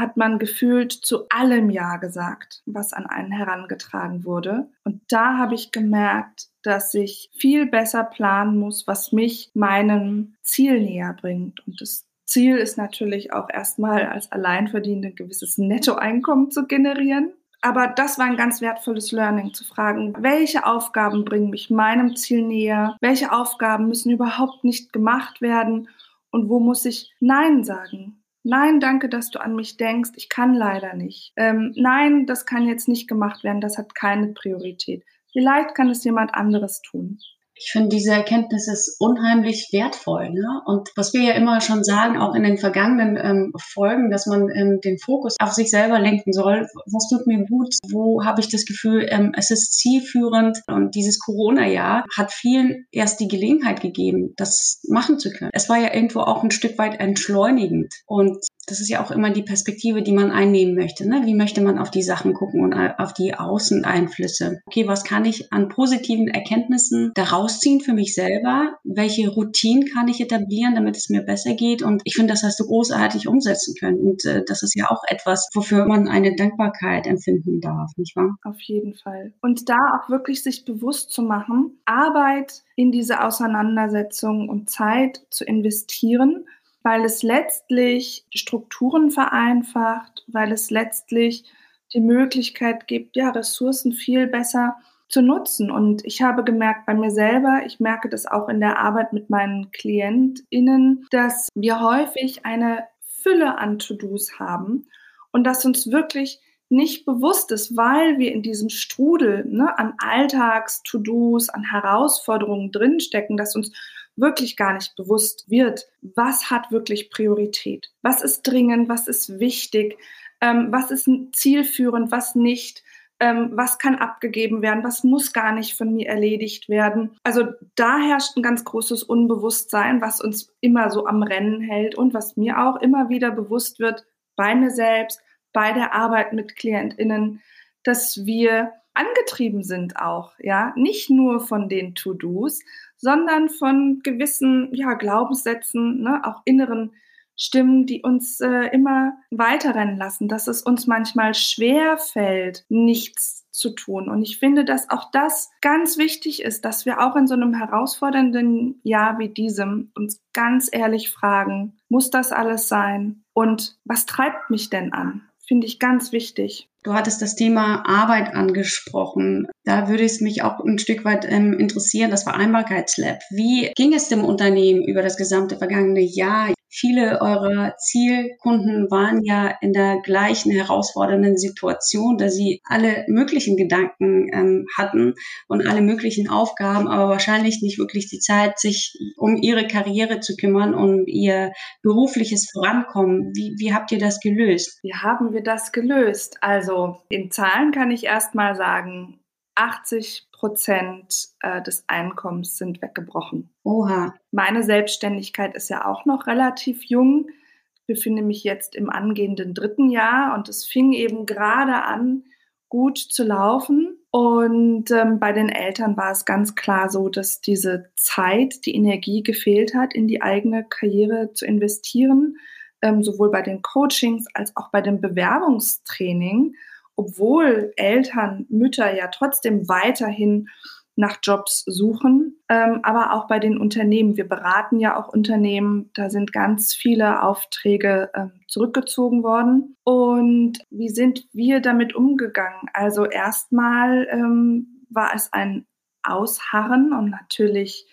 hat 0.00 0.16
man 0.16 0.38
gefühlt 0.38 0.92
zu 0.92 1.28
allem 1.28 1.70
Ja 1.70 1.98
gesagt, 1.98 2.62
was 2.66 2.92
an 2.92 3.06
einen 3.06 3.30
herangetragen 3.30 4.24
wurde. 4.24 4.68
Und 4.84 5.02
da 5.08 5.38
habe 5.38 5.54
ich 5.54 5.70
gemerkt, 5.70 6.48
dass 6.62 6.94
ich 6.94 7.30
viel 7.36 7.66
besser 7.66 8.04
planen 8.04 8.58
muss, 8.58 8.86
was 8.86 9.12
mich 9.12 9.50
meinem 9.54 10.34
Ziel 10.42 10.80
näher 10.80 11.16
bringt. 11.18 11.66
Und 11.66 11.80
das 11.80 12.06
Ziel 12.24 12.56
ist 12.56 12.78
natürlich 12.78 13.32
auch 13.32 13.48
erstmal 13.50 14.06
als 14.06 14.30
Alleinverdienende 14.32 15.08
ein 15.08 15.16
gewisses 15.16 15.58
Nettoeinkommen 15.58 16.50
zu 16.50 16.66
generieren. 16.66 17.32
Aber 17.62 17.88
das 17.88 18.18
war 18.18 18.26
ein 18.26 18.36
ganz 18.36 18.60
wertvolles 18.60 19.12
Learning, 19.12 19.52
zu 19.52 19.64
fragen, 19.64 20.14
welche 20.20 20.64
Aufgaben 20.64 21.24
bringen 21.24 21.50
mich 21.50 21.68
meinem 21.68 22.16
Ziel 22.16 22.42
näher, 22.42 22.96
welche 23.00 23.32
Aufgaben 23.32 23.88
müssen 23.88 24.10
überhaupt 24.10 24.64
nicht 24.64 24.92
gemacht 24.92 25.42
werden 25.42 25.88
und 26.30 26.48
wo 26.48 26.58
muss 26.58 26.84
ich 26.84 27.12
Nein 27.20 27.64
sagen. 27.64 28.19
Nein, 28.42 28.80
danke, 28.80 29.08
dass 29.08 29.30
du 29.30 29.40
an 29.40 29.54
mich 29.54 29.76
denkst. 29.76 30.10
Ich 30.16 30.28
kann 30.28 30.54
leider 30.54 30.94
nicht. 30.94 31.32
Ähm, 31.36 31.72
nein, 31.76 32.26
das 32.26 32.46
kann 32.46 32.66
jetzt 32.66 32.88
nicht 32.88 33.08
gemacht 33.08 33.44
werden. 33.44 33.60
Das 33.60 33.76
hat 33.76 33.94
keine 33.94 34.28
Priorität. 34.28 35.04
Vielleicht 35.32 35.74
kann 35.74 35.90
es 35.90 36.04
jemand 36.04 36.34
anderes 36.34 36.80
tun 36.82 37.18
ich 37.60 37.72
finde, 37.72 37.90
diese 37.90 38.12
Erkenntnis 38.12 38.68
ist 38.68 38.96
unheimlich 38.98 39.68
wertvoll. 39.70 40.30
Ne? 40.30 40.62
Und 40.64 40.88
was 40.96 41.12
wir 41.12 41.22
ja 41.22 41.32
immer 41.34 41.60
schon 41.60 41.84
sagen, 41.84 42.16
auch 42.16 42.34
in 42.34 42.42
den 42.42 42.56
vergangenen 42.56 43.18
ähm, 43.22 43.52
Folgen, 43.72 44.10
dass 44.10 44.26
man 44.26 44.48
ähm, 44.48 44.80
den 44.82 44.98
Fokus 44.98 45.36
auf 45.38 45.52
sich 45.52 45.70
selber 45.70 45.98
lenken 45.98 46.32
soll. 46.32 46.66
Was 46.86 47.08
tut 47.10 47.26
mir 47.26 47.44
gut? 47.44 47.74
Wo 47.92 48.24
habe 48.24 48.40
ich 48.40 48.48
das 48.48 48.64
Gefühl, 48.64 49.06
ähm, 49.10 49.32
es 49.36 49.50
ist 49.50 49.74
zielführend? 49.74 50.58
Und 50.68 50.94
dieses 50.94 51.18
Corona-Jahr 51.18 52.04
hat 52.16 52.32
vielen 52.32 52.86
erst 52.92 53.20
die 53.20 53.28
Gelegenheit 53.28 53.82
gegeben, 53.82 54.32
das 54.36 54.80
machen 54.88 55.18
zu 55.18 55.30
können. 55.30 55.50
Es 55.52 55.68
war 55.68 55.76
ja 55.76 55.92
irgendwo 55.92 56.20
auch 56.20 56.42
ein 56.42 56.50
Stück 56.50 56.78
weit 56.78 56.98
entschleunigend. 56.98 57.92
Und 58.06 58.38
das 58.70 58.80
ist 58.80 58.88
ja 58.88 59.04
auch 59.04 59.10
immer 59.10 59.30
die 59.30 59.42
Perspektive, 59.42 60.02
die 60.02 60.12
man 60.12 60.30
einnehmen 60.30 60.74
möchte. 60.74 61.08
Ne? 61.08 61.22
Wie 61.24 61.34
möchte 61.34 61.60
man 61.60 61.78
auf 61.78 61.90
die 61.90 62.02
Sachen 62.02 62.34
gucken 62.34 62.62
und 62.62 62.72
auf 62.72 63.12
die 63.12 63.34
Außeneinflüsse? 63.34 64.60
Okay, 64.66 64.86
was 64.86 65.04
kann 65.04 65.24
ich 65.24 65.52
an 65.52 65.68
positiven 65.68 66.28
Erkenntnissen 66.28 67.10
daraus 67.14 67.58
ziehen 67.58 67.80
für 67.80 67.92
mich 67.92 68.14
selber? 68.14 68.78
Welche 68.84 69.28
Routinen 69.28 69.86
kann 69.86 70.08
ich 70.08 70.20
etablieren, 70.20 70.74
damit 70.74 70.96
es 70.96 71.08
mir 71.08 71.22
besser 71.22 71.54
geht? 71.54 71.82
Und 71.82 72.02
ich 72.04 72.14
finde, 72.14 72.32
das 72.32 72.44
hast 72.44 72.60
du 72.60 72.64
großartig 72.64 73.26
umsetzen 73.26 73.74
können. 73.78 73.98
Und 73.98 74.24
äh, 74.24 74.44
das 74.46 74.62
ist 74.62 74.76
ja 74.76 74.88
auch 74.88 75.02
etwas, 75.08 75.48
wofür 75.54 75.86
man 75.86 76.08
eine 76.08 76.36
Dankbarkeit 76.36 77.06
empfinden 77.06 77.60
darf, 77.60 77.90
nicht 77.96 78.14
wahr? 78.14 78.36
Auf 78.44 78.60
jeden 78.60 78.94
Fall. 78.94 79.32
Und 79.42 79.68
da 79.68 79.78
auch 79.98 80.08
wirklich 80.08 80.42
sich 80.42 80.64
bewusst 80.64 81.10
zu 81.10 81.22
machen, 81.22 81.78
Arbeit 81.84 82.62
in 82.76 82.92
diese 82.92 83.24
Auseinandersetzung 83.24 84.48
und 84.48 84.70
Zeit 84.70 85.22
zu 85.30 85.44
investieren, 85.44 86.46
weil 86.82 87.04
es 87.04 87.22
letztlich 87.22 88.24
Strukturen 88.34 89.10
vereinfacht, 89.10 90.24
weil 90.28 90.52
es 90.52 90.70
letztlich 90.70 91.44
die 91.92 92.00
Möglichkeit 92.00 92.86
gibt, 92.86 93.16
ja, 93.16 93.30
Ressourcen 93.30 93.92
viel 93.92 94.26
besser 94.26 94.76
zu 95.08 95.22
nutzen. 95.22 95.70
Und 95.70 96.04
ich 96.04 96.22
habe 96.22 96.44
gemerkt 96.44 96.86
bei 96.86 96.94
mir 96.94 97.10
selber, 97.10 97.62
ich 97.66 97.80
merke 97.80 98.08
das 98.08 98.26
auch 98.26 98.48
in 98.48 98.60
der 98.60 98.78
Arbeit 98.78 99.12
mit 99.12 99.28
meinen 99.28 99.70
KlientInnen, 99.72 101.06
dass 101.10 101.48
wir 101.54 101.80
häufig 101.80 102.46
eine 102.46 102.84
Fülle 103.00 103.58
an 103.58 103.78
To-Dos 103.78 104.38
haben 104.38 104.86
und 105.32 105.44
dass 105.44 105.64
uns 105.64 105.90
wirklich 105.90 106.40
nicht 106.70 107.04
bewusst 107.04 107.50
ist, 107.50 107.76
weil 107.76 108.18
wir 108.18 108.32
in 108.32 108.42
diesem 108.42 108.68
Strudel 108.68 109.44
ne, 109.44 109.76
an 109.76 109.94
Alltags-To-Dos, 109.98 111.48
an 111.48 111.64
Herausforderungen 111.64 112.70
drinstecken, 112.70 113.36
dass 113.36 113.56
uns 113.56 113.72
wirklich 114.20 114.56
gar 114.56 114.74
nicht 114.74 114.94
bewusst 114.96 115.50
wird, 115.50 115.88
was 116.02 116.50
hat 116.50 116.70
wirklich 116.70 117.10
Priorität, 117.10 117.90
was 118.02 118.22
ist 118.22 118.42
dringend, 118.42 118.88
was 118.88 119.08
ist 119.08 119.38
wichtig, 119.40 119.98
ähm, 120.40 120.68
was 120.70 120.90
ist 120.90 121.08
zielführend, 121.32 122.10
was 122.10 122.34
nicht, 122.34 122.82
ähm, 123.20 123.50
was 123.52 123.78
kann 123.78 123.96
abgegeben 123.96 124.62
werden, 124.62 124.82
was 124.82 125.04
muss 125.04 125.32
gar 125.32 125.52
nicht 125.52 125.76
von 125.76 125.92
mir 125.92 126.08
erledigt 126.08 126.68
werden. 126.68 127.16
Also 127.22 127.48
da 127.74 127.98
herrscht 127.98 128.36
ein 128.36 128.42
ganz 128.42 128.64
großes 128.64 129.02
Unbewusstsein, 129.02 130.00
was 130.00 130.20
uns 130.20 130.52
immer 130.60 130.90
so 130.90 131.06
am 131.06 131.22
Rennen 131.22 131.60
hält 131.60 131.94
und 131.94 132.14
was 132.14 132.36
mir 132.36 132.58
auch 132.58 132.76
immer 132.80 133.08
wieder 133.08 133.30
bewusst 133.30 133.78
wird 133.78 134.06
bei 134.36 134.54
mir 134.54 134.70
selbst, 134.70 135.20
bei 135.52 135.72
der 135.72 135.94
Arbeit 135.94 136.32
mit 136.32 136.56
KlientInnen, 136.56 137.42
dass 137.82 138.24
wir 138.24 138.72
angetrieben 139.00 139.62
sind 139.62 139.96
auch, 139.96 140.32
ja, 140.38 140.72
nicht 140.76 141.10
nur 141.10 141.40
von 141.40 141.68
den 141.68 141.94
To-Dos, 141.94 142.60
sondern 142.96 143.48
von 143.48 144.00
gewissen 144.02 144.68
ja, 144.72 144.94
Glaubenssätzen, 144.94 146.02
ne, 146.02 146.20
auch 146.24 146.42
inneren 146.44 146.92
Stimmen, 147.36 147.86
die 147.86 148.02
uns 148.02 148.40
äh, 148.40 148.66
immer 148.66 149.14
weiterrennen 149.30 149.96
lassen, 149.96 150.28
dass 150.28 150.46
es 150.46 150.62
uns 150.62 150.86
manchmal 150.86 151.32
schwer 151.32 151.96
fällt, 151.96 152.66
nichts 152.68 153.50
zu 153.50 153.70
tun. 153.70 154.10
Und 154.10 154.22
ich 154.22 154.38
finde, 154.38 154.64
dass 154.64 154.90
auch 154.90 155.10
das 155.10 155.50
ganz 155.62 155.96
wichtig 155.96 156.42
ist, 156.42 156.66
dass 156.66 156.84
wir 156.84 157.00
auch 157.00 157.16
in 157.16 157.26
so 157.26 157.34
einem 157.34 157.54
herausfordernden 157.54 158.80
Jahr 158.82 159.18
wie 159.18 159.30
diesem 159.30 159.90
uns 159.94 160.20
ganz 160.34 160.68
ehrlich 160.70 161.08
fragen, 161.08 161.78
muss 161.88 162.10
das 162.10 162.30
alles 162.30 162.68
sein? 162.68 163.24
Und 163.32 163.78
was 163.84 164.04
treibt 164.04 164.50
mich 164.50 164.68
denn 164.68 164.92
an? 164.92 165.22
Finde 165.38 165.66
ich 165.66 165.78
ganz 165.78 166.12
wichtig. 166.12 166.69
Du 166.82 166.94
hattest 166.94 167.20
das 167.20 167.34
Thema 167.34 167.82
Arbeit 167.86 168.34
angesprochen. 168.34 169.46
Da 169.64 169.88
würde 169.88 170.04
es 170.04 170.22
mich 170.22 170.42
auch 170.42 170.60
ein 170.60 170.78
Stück 170.78 171.04
weit 171.04 171.26
ähm, 171.28 171.52
interessieren, 171.58 172.10
das 172.10 172.22
Vereinbarkeitslab. 172.22 173.18
Wie 173.30 173.70
ging 173.76 173.92
es 173.92 174.08
dem 174.08 174.24
Unternehmen 174.24 174.82
über 174.82 175.02
das 175.02 175.18
gesamte 175.18 175.58
vergangene 175.58 176.00
Jahr? 176.00 176.54
Viele 176.72 177.20
eurer 177.20 177.76
Zielkunden 177.78 178.90
waren 178.92 179.24
ja 179.24 179.52
in 179.60 179.72
der 179.72 180.00
gleichen 180.02 180.52
herausfordernden 180.52 181.36
Situation, 181.36 182.16
da 182.16 182.28
sie 182.28 182.62
alle 182.64 183.04
möglichen 183.08 183.56
Gedanken 183.56 184.32
ähm, 184.32 184.66
hatten 184.78 185.14
und 185.48 185.66
alle 185.66 185.82
möglichen 185.82 186.30
Aufgaben, 186.30 186.86
aber 186.86 187.08
wahrscheinlich 187.08 187.60
nicht 187.60 187.78
wirklich 187.78 188.08
die 188.08 188.20
Zeit, 188.20 188.60
sich 188.60 188.96
um 189.16 189.36
ihre 189.36 189.66
Karriere 189.66 190.20
zu 190.20 190.36
kümmern, 190.36 190.74
um 190.74 191.06
ihr 191.06 191.52
berufliches 191.82 192.48
Vorankommen. 192.52 193.32
Wie, 193.34 193.56
wie 193.58 193.74
habt 193.74 193.90
ihr 193.90 193.98
das 193.98 194.20
gelöst? 194.20 194.78
Wie 194.82 194.94
haben 194.94 195.32
wir 195.32 195.42
das 195.42 195.72
gelöst? 195.72 196.38
Also 196.40 197.00
in 197.08 197.32
Zahlen 197.32 197.72
kann 197.72 197.90
ich 197.90 198.04
erst 198.04 198.36
mal 198.36 198.54
sagen, 198.54 199.18
80 199.56 200.29
Prozent 200.40 201.28
äh, 201.40 201.60
des 201.60 201.84
Einkommens 201.86 202.56
sind 202.56 202.80
weggebrochen. 202.80 203.50
Oha. 203.62 204.14
Meine 204.30 204.62
Selbstständigkeit 204.62 205.54
ist 205.54 205.68
ja 205.68 205.84
auch 205.84 206.06
noch 206.06 206.26
relativ 206.26 206.84
jung. 206.84 207.28
Ich 207.74 207.82
befinde 207.86 208.22
mich 208.22 208.42
jetzt 208.42 208.74
im 208.74 208.88
angehenden 208.88 209.52
dritten 209.52 209.90
Jahr 209.90 210.34
und 210.34 210.48
es 210.48 210.64
fing 210.64 210.94
eben 210.94 211.26
gerade 211.26 211.84
an, 211.84 212.24
gut 212.70 212.96
zu 212.96 213.22
laufen. 213.22 213.98
Und 214.10 214.90
ähm, 214.90 215.20
bei 215.20 215.32
den 215.32 215.50
Eltern 215.50 215.98
war 215.98 216.10
es 216.10 216.24
ganz 216.24 216.54
klar 216.54 216.88
so, 216.88 217.10
dass 217.10 217.42
diese 217.42 217.90
Zeit, 217.96 218.64
die 218.64 218.74
Energie 218.74 219.22
gefehlt 219.22 219.74
hat, 219.74 219.92
in 219.92 220.08
die 220.08 220.22
eigene 220.22 220.64
Karriere 220.64 221.34
zu 221.34 221.44
investieren, 221.44 222.38
ähm, 222.80 223.02
sowohl 223.02 223.30
bei 223.30 223.42
den 223.42 223.60
Coachings 223.60 224.24
als 224.32 224.56
auch 224.56 224.70
bei 224.70 224.80
dem 224.80 225.02
Bewerbungstraining 225.02 226.54
obwohl 227.00 227.72
Eltern, 227.76 228.44
Mütter 228.50 228.94
ja 228.94 229.08
trotzdem 229.08 229.66
weiterhin 229.70 230.50
nach 230.96 231.16
Jobs 231.22 231.64
suchen, 231.66 232.36
ähm, 232.50 232.80
aber 232.82 233.14
auch 233.14 233.26
bei 233.26 233.38
den 233.38 233.56
Unternehmen. 233.56 234.18
Wir 234.18 234.28
beraten 234.28 234.78
ja 234.80 235.00
auch 235.00 235.08
Unternehmen, 235.08 235.90
da 235.94 236.10
sind 236.10 236.30
ganz 236.34 236.74
viele 236.74 237.22
Aufträge 237.22 238.10
ähm, 238.14 238.32
zurückgezogen 238.48 239.22
worden. 239.22 239.78
Und 239.82 240.58
wie 240.68 240.90
sind 240.90 241.26
wir 241.32 241.60
damit 241.60 241.94
umgegangen? 241.94 242.68
Also 242.74 243.06
erstmal 243.06 244.06
ähm, 244.10 244.84
war 244.90 245.12
es 245.14 245.32
ein 245.32 245.64
Ausharren 246.02 246.92
und 246.92 247.08
natürlich 247.08 247.86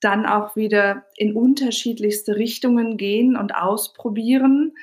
dann 0.00 0.26
auch 0.26 0.56
wieder 0.56 1.06
in 1.16 1.34
unterschiedlichste 1.34 2.36
Richtungen 2.36 2.98
gehen 2.98 3.34
und 3.34 3.54
ausprobieren. 3.54 4.74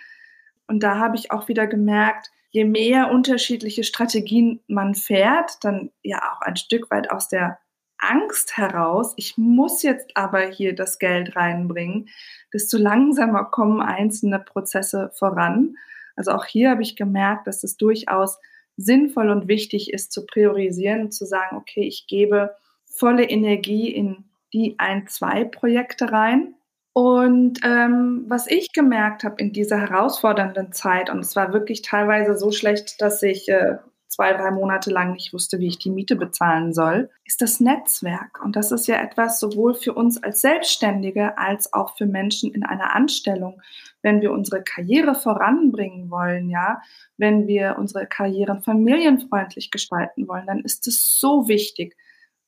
Und 0.65 0.81
da 0.81 0.97
habe 0.97 1.17
ich 1.17 1.29
auch 1.29 1.47
wieder 1.47 1.67
gemerkt, 1.67 2.31
je 2.51 2.65
mehr 2.65 3.11
unterschiedliche 3.11 3.83
Strategien 3.83 4.59
man 4.67 4.95
fährt, 4.95 5.63
dann 5.63 5.91
ja 6.03 6.33
auch 6.33 6.41
ein 6.41 6.55
Stück 6.55 6.89
weit 6.91 7.11
aus 7.11 7.27
der 7.27 7.59
Angst 7.99 8.57
heraus, 8.57 9.13
ich 9.17 9.37
muss 9.37 9.83
jetzt 9.83 10.15
aber 10.15 10.47
hier 10.47 10.73
das 10.73 10.99
Geld 10.99 11.35
reinbringen, 11.35 12.09
desto 12.53 12.77
langsamer 12.77 13.45
kommen 13.45 13.81
einzelne 13.81 14.39
Prozesse 14.39 15.11
voran. 15.13 15.75
Also 16.15 16.31
auch 16.31 16.45
hier 16.45 16.69
habe 16.71 16.81
ich 16.81 16.95
gemerkt, 16.95 17.45
dass 17.45 17.63
es 17.63 17.75
durchaus 17.75 18.39
sinnvoll 18.77 19.29
und 19.29 19.49
wichtig 19.49 19.91
ist 19.91 20.13
zu 20.13 20.25
priorisieren 20.25 21.01
und 21.01 21.11
zu 21.11 21.25
sagen, 21.25 21.57
okay, 21.57 21.85
ich 21.85 22.07
gebe 22.07 22.55
volle 22.85 23.29
Energie 23.29 23.89
in 23.89 24.23
die 24.53 24.75
ein, 24.79 25.07
zwei 25.07 25.43
Projekte 25.43 26.11
rein 26.11 26.55
und 26.93 27.59
ähm, 27.63 28.25
was 28.27 28.47
ich 28.47 28.71
gemerkt 28.73 29.23
habe 29.23 29.35
in 29.41 29.53
dieser 29.53 29.79
herausfordernden 29.79 30.71
Zeit, 30.71 31.09
und 31.09 31.19
es 31.19 31.35
war 31.35 31.53
wirklich 31.53 31.81
teilweise 31.81 32.37
so 32.37 32.51
schlecht, 32.51 33.01
dass 33.01 33.21
ich 33.23 33.47
äh, 33.49 33.77
zwei, 34.09 34.33
drei 34.33 34.51
Monate 34.51 34.89
lang 34.89 35.13
nicht 35.13 35.31
wusste, 35.31 35.59
wie 35.59 35.67
ich 35.67 35.77
die 35.77 35.91
Miete 35.91 36.15
bezahlen 36.15 36.73
soll, 36.73 37.09
ist 37.25 37.41
das 37.41 37.59
Netzwerk. 37.59 38.43
Und 38.43 38.55
das 38.55 38.71
ist 38.71 38.87
ja 38.87 38.95
etwas 39.01 39.39
sowohl 39.39 39.75
für 39.75 39.93
uns 39.93 40.21
als 40.21 40.41
Selbstständige 40.41 41.37
als 41.37 41.71
auch 41.73 41.95
für 41.95 42.07
Menschen 42.07 42.51
in 42.51 42.65
einer 42.65 42.95
Anstellung. 42.95 43.61
Wenn 44.01 44.19
wir 44.21 44.31
unsere 44.31 44.63
Karriere 44.63 45.13
voranbringen 45.13 46.09
wollen, 46.09 46.49
ja, 46.49 46.81
wenn 47.17 47.47
wir 47.47 47.75
unsere 47.77 48.07
Karrieren 48.07 48.61
familienfreundlich 48.61 49.71
gestalten 49.71 50.27
wollen, 50.27 50.47
dann 50.47 50.59
ist 50.59 50.87
es 50.87 51.19
so 51.19 51.47
wichtig, 51.47 51.95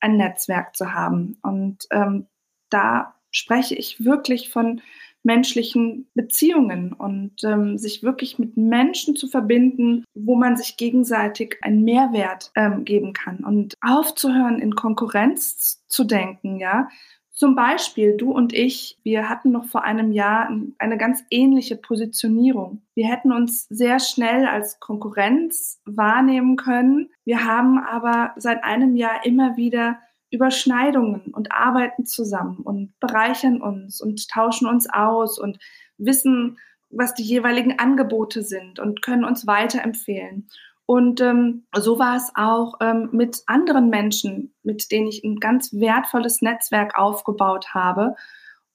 ein 0.00 0.16
Netzwerk 0.16 0.74
zu 0.76 0.92
haben. 0.92 1.38
Und 1.42 1.86
ähm, 1.90 2.26
da 2.70 3.14
spreche 3.32 3.74
ich 3.74 4.04
wirklich 4.04 4.50
von 4.50 4.80
menschlichen 5.24 6.08
Beziehungen 6.14 6.92
und 6.92 7.44
ähm, 7.44 7.78
sich 7.78 8.02
wirklich 8.02 8.38
mit 8.38 8.56
Menschen 8.56 9.16
zu 9.16 9.28
verbinden, 9.28 10.04
wo 10.14 10.34
man 10.34 10.56
sich 10.56 10.76
gegenseitig 10.76 11.58
einen 11.62 11.84
Mehrwert 11.84 12.50
ähm, 12.56 12.84
geben 12.84 13.12
kann 13.12 13.38
und 13.44 13.74
aufzuhören, 13.80 14.58
in 14.58 14.74
Konkurrenz 14.74 15.84
zu 15.86 16.04
denken, 16.04 16.58
ja. 16.58 16.88
Zum 17.34 17.56
Beispiel, 17.56 18.14
du 18.16 18.30
und 18.30 18.52
ich, 18.52 18.98
wir 19.04 19.28
hatten 19.28 19.52
noch 19.52 19.64
vor 19.64 19.84
einem 19.84 20.12
Jahr 20.12 20.50
eine 20.78 20.98
ganz 20.98 21.24
ähnliche 21.30 21.76
Positionierung. 21.76 22.82
Wir 22.94 23.08
hätten 23.08 23.32
uns 23.32 23.66
sehr 23.70 24.00
schnell 24.00 24.46
als 24.46 24.78
Konkurrenz 24.80 25.80
wahrnehmen 25.86 26.56
können. 26.56 27.08
Wir 27.24 27.44
haben 27.44 27.78
aber 27.78 28.34
seit 28.36 28.62
einem 28.62 28.96
Jahr 28.96 29.24
immer 29.24 29.56
wieder 29.56 29.98
Überschneidungen 30.32 31.32
und 31.32 31.52
arbeiten 31.52 32.06
zusammen 32.06 32.58
und 32.58 32.98
bereichern 32.98 33.60
uns 33.60 34.00
und 34.00 34.28
tauschen 34.28 34.66
uns 34.66 34.88
aus 34.88 35.38
und 35.38 35.58
wissen, 35.98 36.58
was 36.90 37.14
die 37.14 37.22
jeweiligen 37.22 37.78
Angebote 37.78 38.42
sind 38.42 38.78
und 38.80 39.02
können 39.02 39.24
uns 39.24 39.46
weiterempfehlen. 39.46 40.48
Und 40.86 41.20
ähm, 41.20 41.64
so 41.76 41.98
war 41.98 42.16
es 42.16 42.32
auch 42.34 42.74
ähm, 42.80 43.10
mit 43.12 43.42
anderen 43.46 43.88
Menschen, 43.88 44.54
mit 44.62 44.90
denen 44.90 45.06
ich 45.06 45.22
ein 45.22 45.36
ganz 45.36 45.72
wertvolles 45.72 46.42
Netzwerk 46.42 46.98
aufgebaut 46.98 47.68
habe. 47.72 48.16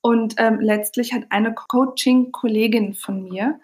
Und 0.01 0.35
ähm, 0.37 0.59
letztlich 0.59 1.13
hat 1.13 1.23
eine 1.29 1.53
Coaching-Kollegin 1.53 2.93
von 2.93 3.23
mir 3.23 3.59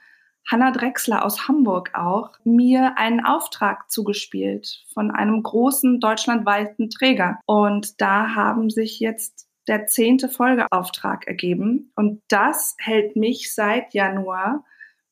Hanna 0.49 0.71
Drexler 0.71 1.25
aus 1.25 1.47
Hamburg 1.47 1.91
auch 1.93 2.31
mir 2.43 2.97
einen 2.97 3.25
Auftrag 3.25 3.89
zugespielt 3.89 4.83
von 4.93 5.11
einem 5.11 5.41
großen 5.41 5.99
deutschlandweiten 5.99 6.89
Träger. 6.89 7.39
Und 7.45 8.01
da 8.01 8.35
haben 8.35 8.69
sich 8.69 8.99
jetzt 8.99 9.47
der 9.67 9.87
zehnte 9.87 10.29
Folgeauftrag 10.29 11.27
ergeben. 11.27 11.91
Und 11.95 12.21
das 12.27 12.75
hält 12.79 13.15
mich 13.15 13.53
seit 13.53 13.93
Januar 13.93 14.65